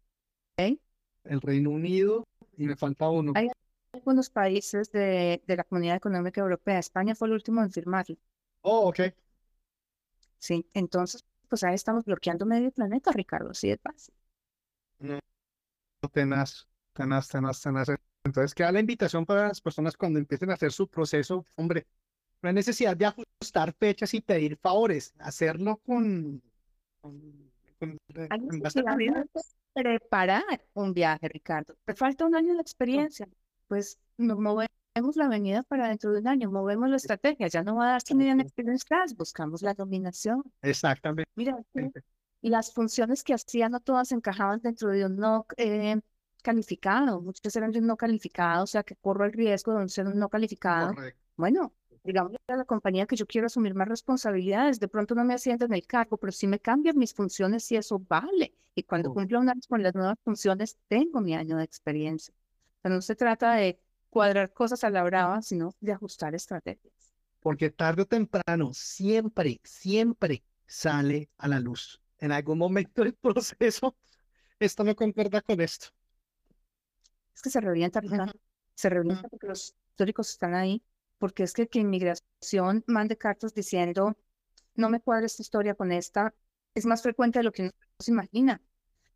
[1.29, 2.25] El Reino Unido
[2.57, 3.33] y me falta uno.
[3.35, 3.49] Hay
[3.93, 6.79] algunos países de, de la Comunidad Económica Europea.
[6.81, 8.17] España fue el último en firmarlo.
[8.65, 9.01] Oh, ok.
[10.39, 14.15] Sí, entonces, pues ahí estamos bloqueando medio planeta, Ricardo, así de fácil.
[14.99, 15.19] No,
[16.13, 17.89] tenaz, tenaz, tenaz, tenaz.
[18.25, 21.87] Entonces queda la invitación para las personas cuando empiecen a hacer su proceso, hombre,
[22.43, 26.43] no hay necesidad de ajustar fechas y pedir favores, hacerlo con,
[27.01, 27.99] con, con-
[28.49, 29.13] con bastante
[29.83, 31.77] preparar un viaje, Ricardo.
[31.85, 33.29] Te falta un año de experiencia.
[33.69, 37.49] Pues nos movemos la avenida para dentro de un año, movemos la estrategia.
[37.49, 40.43] Ya no va a darse ni en Experience Class, buscamos la dominación.
[40.63, 41.31] Exactamente.
[41.35, 41.93] Mira, tú,
[42.41, 46.01] las funciones que hacía no todas encajaban dentro de un no eh,
[46.43, 47.21] calificado.
[47.21, 50.19] Muchas eran de un no calificado, o sea que corro el riesgo de ser un
[50.19, 50.95] no calificado.
[50.95, 51.21] Correcto.
[51.37, 51.75] Bueno,
[52.07, 55.73] digamos a la compañía que yo quiero asumir más responsabilidades, de pronto no me ascienden
[55.75, 58.55] el cargo, pero sí me cambian mis funciones y eso vale.
[58.75, 59.15] Y cuando Oh.
[59.15, 62.35] cumpla un año con las nuevas funciones, tengo mi año de experiencia.
[62.79, 63.79] O sea, no se trata de
[64.11, 66.93] cuadrar cosas a la brava, sino de ajustar estrategias.
[67.41, 72.01] Porque tarde o temprano, siempre, siempre sale a la luz.
[72.19, 73.97] En algún momento del proceso,
[74.59, 75.89] esto no concuerda con esto.
[77.35, 78.33] Es que se Ricardo.
[78.75, 80.83] Se reorienta porque los históricos están ahí,
[81.19, 84.17] porque es que que inmigración mande cartas diciendo,
[84.75, 86.35] no me cuadra esta historia con esta,
[86.75, 88.63] es más frecuente de lo que uno se imagina.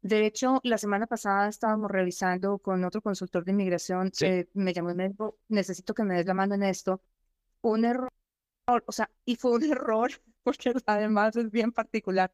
[0.03, 4.27] De hecho, la semana pasada estábamos revisando con otro consultor de inmigración, Sí.
[4.27, 7.03] eh, me llamó y me dijo, necesito que me des la mano en esto.
[7.63, 8.11] Un error,
[8.87, 10.11] o sea, y fue un error,
[10.43, 12.33] porque además es bien particular.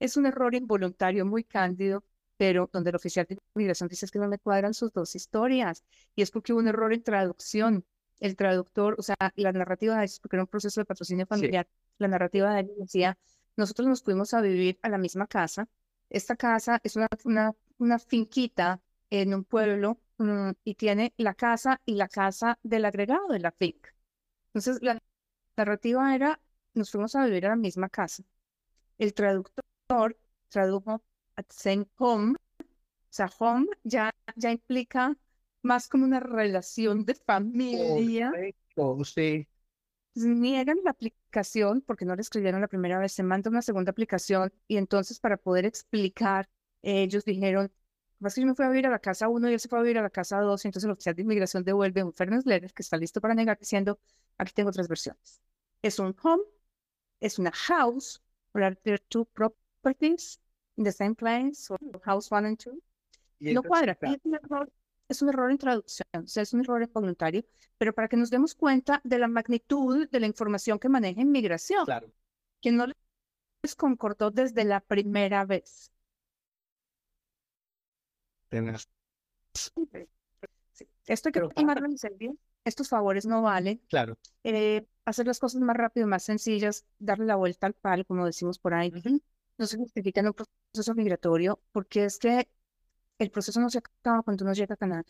[0.00, 2.04] Es un error involuntario, muy cándido,
[2.36, 5.84] pero donde el oficial de inmigración dice es que no me cuadran sus dos historias.
[6.16, 7.84] Y es porque hubo un error en traducción.
[8.20, 12.08] El traductor, o sea, la narrativa de porque era un proceso de patrocinio familiar, la
[12.08, 13.16] narrativa de él decía,
[13.56, 15.68] nosotros nos fuimos a vivir a la misma casa.
[16.10, 21.80] Esta casa es una, una, una finquita en un pueblo mm, y tiene la casa
[21.84, 23.94] y la casa del agregado de la finca.
[24.48, 24.98] Entonces, la
[25.56, 26.40] narrativa era,
[26.74, 28.22] nos fuimos a vivir a la misma casa.
[28.98, 30.16] El traductor
[30.48, 31.02] tradujo
[31.36, 32.64] at same home, o
[33.10, 35.16] sea, home ya, ya implica
[35.68, 38.30] más como una relación de familia.
[38.30, 39.46] Correcto, sí.
[40.14, 44.52] Niegan la aplicación porque no la escribieron la primera vez, se manda una segunda aplicación
[44.66, 46.48] y entonces para poder explicar,
[46.82, 47.70] ellos dijeron,
[48.18, 49.78] más que yo me fui a vivir a la casa 1 y él se fue
[49.78, 52.46] a vivir a la casa 2, y entonces el oficial de inmigración devuelve un fairness
[52.46, 54.00] letter que está listo para negar diciendo,
[54.38, 55.40] aquí tengo tres versiones.
[55.82, 56.42] Es un home,
[57.20, 58.20] es una house,
[58.54, 60.40] or are there two properties
[60.76, 62.82] in the same place, or house one and two?
[63.38, 63.96] Y no cuadra.
[64.00, 64.68] Es un error,
[65.08, 67.44] es un error en traducción, o sea, es un error involuntario,
[67.78, 71.84] pero para que nos demos cuenta de la magnitud de la información que maneja inmigración,
[71.84, 72.10] Claro.
[72.60, 72.86] que no
[73.62, 75.90] les concordó desde la primera vez.
[78.48, 78.88] Tenaz.
[79.54, 79.70] Sí.
[81.06, 82.36] Esto hay que tomarlo en serio.
[82.64, 83.80] Estos favores no valen.
[83.88, 84.18] Claro.
[84.44, 88.58] Eh, hacer las cosas más rápido, más sencillas, darle la vuelta al palo, como decimos
[88.58, 88.92] por ahí,
[89.56, 92.48] no se justifica en un proceso migratorio, porque es que
[93.18, 95.04] el proceso no se acaba cuando uno llega a Canadá.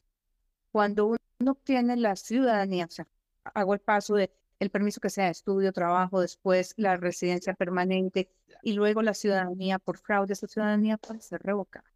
[0.72, 3.06] Cuando uno obtiene la ciudadanía, o sea,
[3.54, 8.30] hago el paso de el permiso que sea estudio, trabajo, después la residencia permanente
[8.62, 11.88] y luego la ciudadanía por fraude, esa ciudadanía puede ser revocada.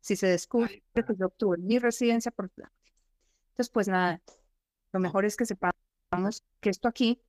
[0.00, 2.72] Si se descubre que yo obtuve mi residencia por fraude.
[3.50, 4.20] Entonces, pues nada,
[4.92, 7.20] lo mejor es que sepamos que esto aquí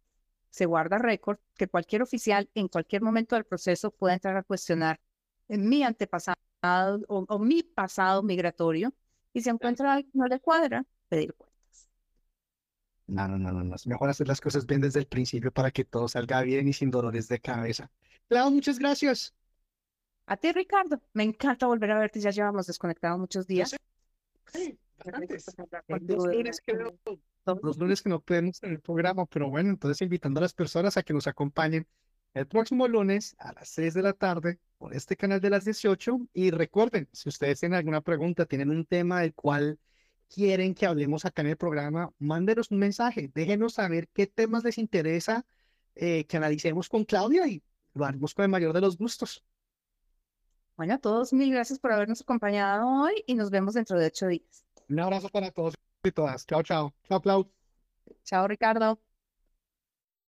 [0.50, 5.00] se guarda récord, que cualquier oficial en cualquier momento del proceso pueda entrar a cuestionar
[5.48, 6.33] en mi antepasado
[6.64, 8.94] o, o mi pasado migratorio
[9.34, 11.90] y si encuentra algo que no le cuadra, pedir cuentas.
[13.08, 13.76] No, no, no, no.
[13.76, 16.74] Es mejor hacer las cosas bien desde el principio para que todo salga bien y
[16.74, 17.92] sin dolores de cabeza.
[18.30, 19.34] Clau, muchas gracias.
[20.26, 23.76] A ti, Ricardo, me encanta volver a verte, ya llevamos desconectados muchos días.
[24.48, 26.94] Sí, de- lunes, que no,
[27.46, 31.04] dos lunes que no podemos tener programa, pero bueno, entonces invitando a las personas a
[31.04, 31.86] que nos acompañen
[32.34, 36.28] el próximo lunes a las 6 de la tarde por este canal de las 18.
[36.34, 39.80] Y recuerden, si ustedes tienen alguna pregunta, tienen un tema del cual
[40.30, 44.78] quieren que hablemos acá en el programa, mándenos un mensaje, déjenos saber qué temas les
[44.78, 45.46] interesa
[45.96, 47.62] eh, que analicemos con Claudia y
[47.94, 49.44] lo haremos con el mayor de los gustos.
[50.76, 54.26] Bueno, a todos mil gracias por habernos acompañado hoy y nos vemos dentro de ocho
[54.28, 54.66] días.
[54.90, 56.48] Un abrazo para todos y todas.
[56.48, 56.94] Chao, chao.
[57.08, 57.52] Chao, Clau.
[58.24, 59.00] Chao, Ricardo.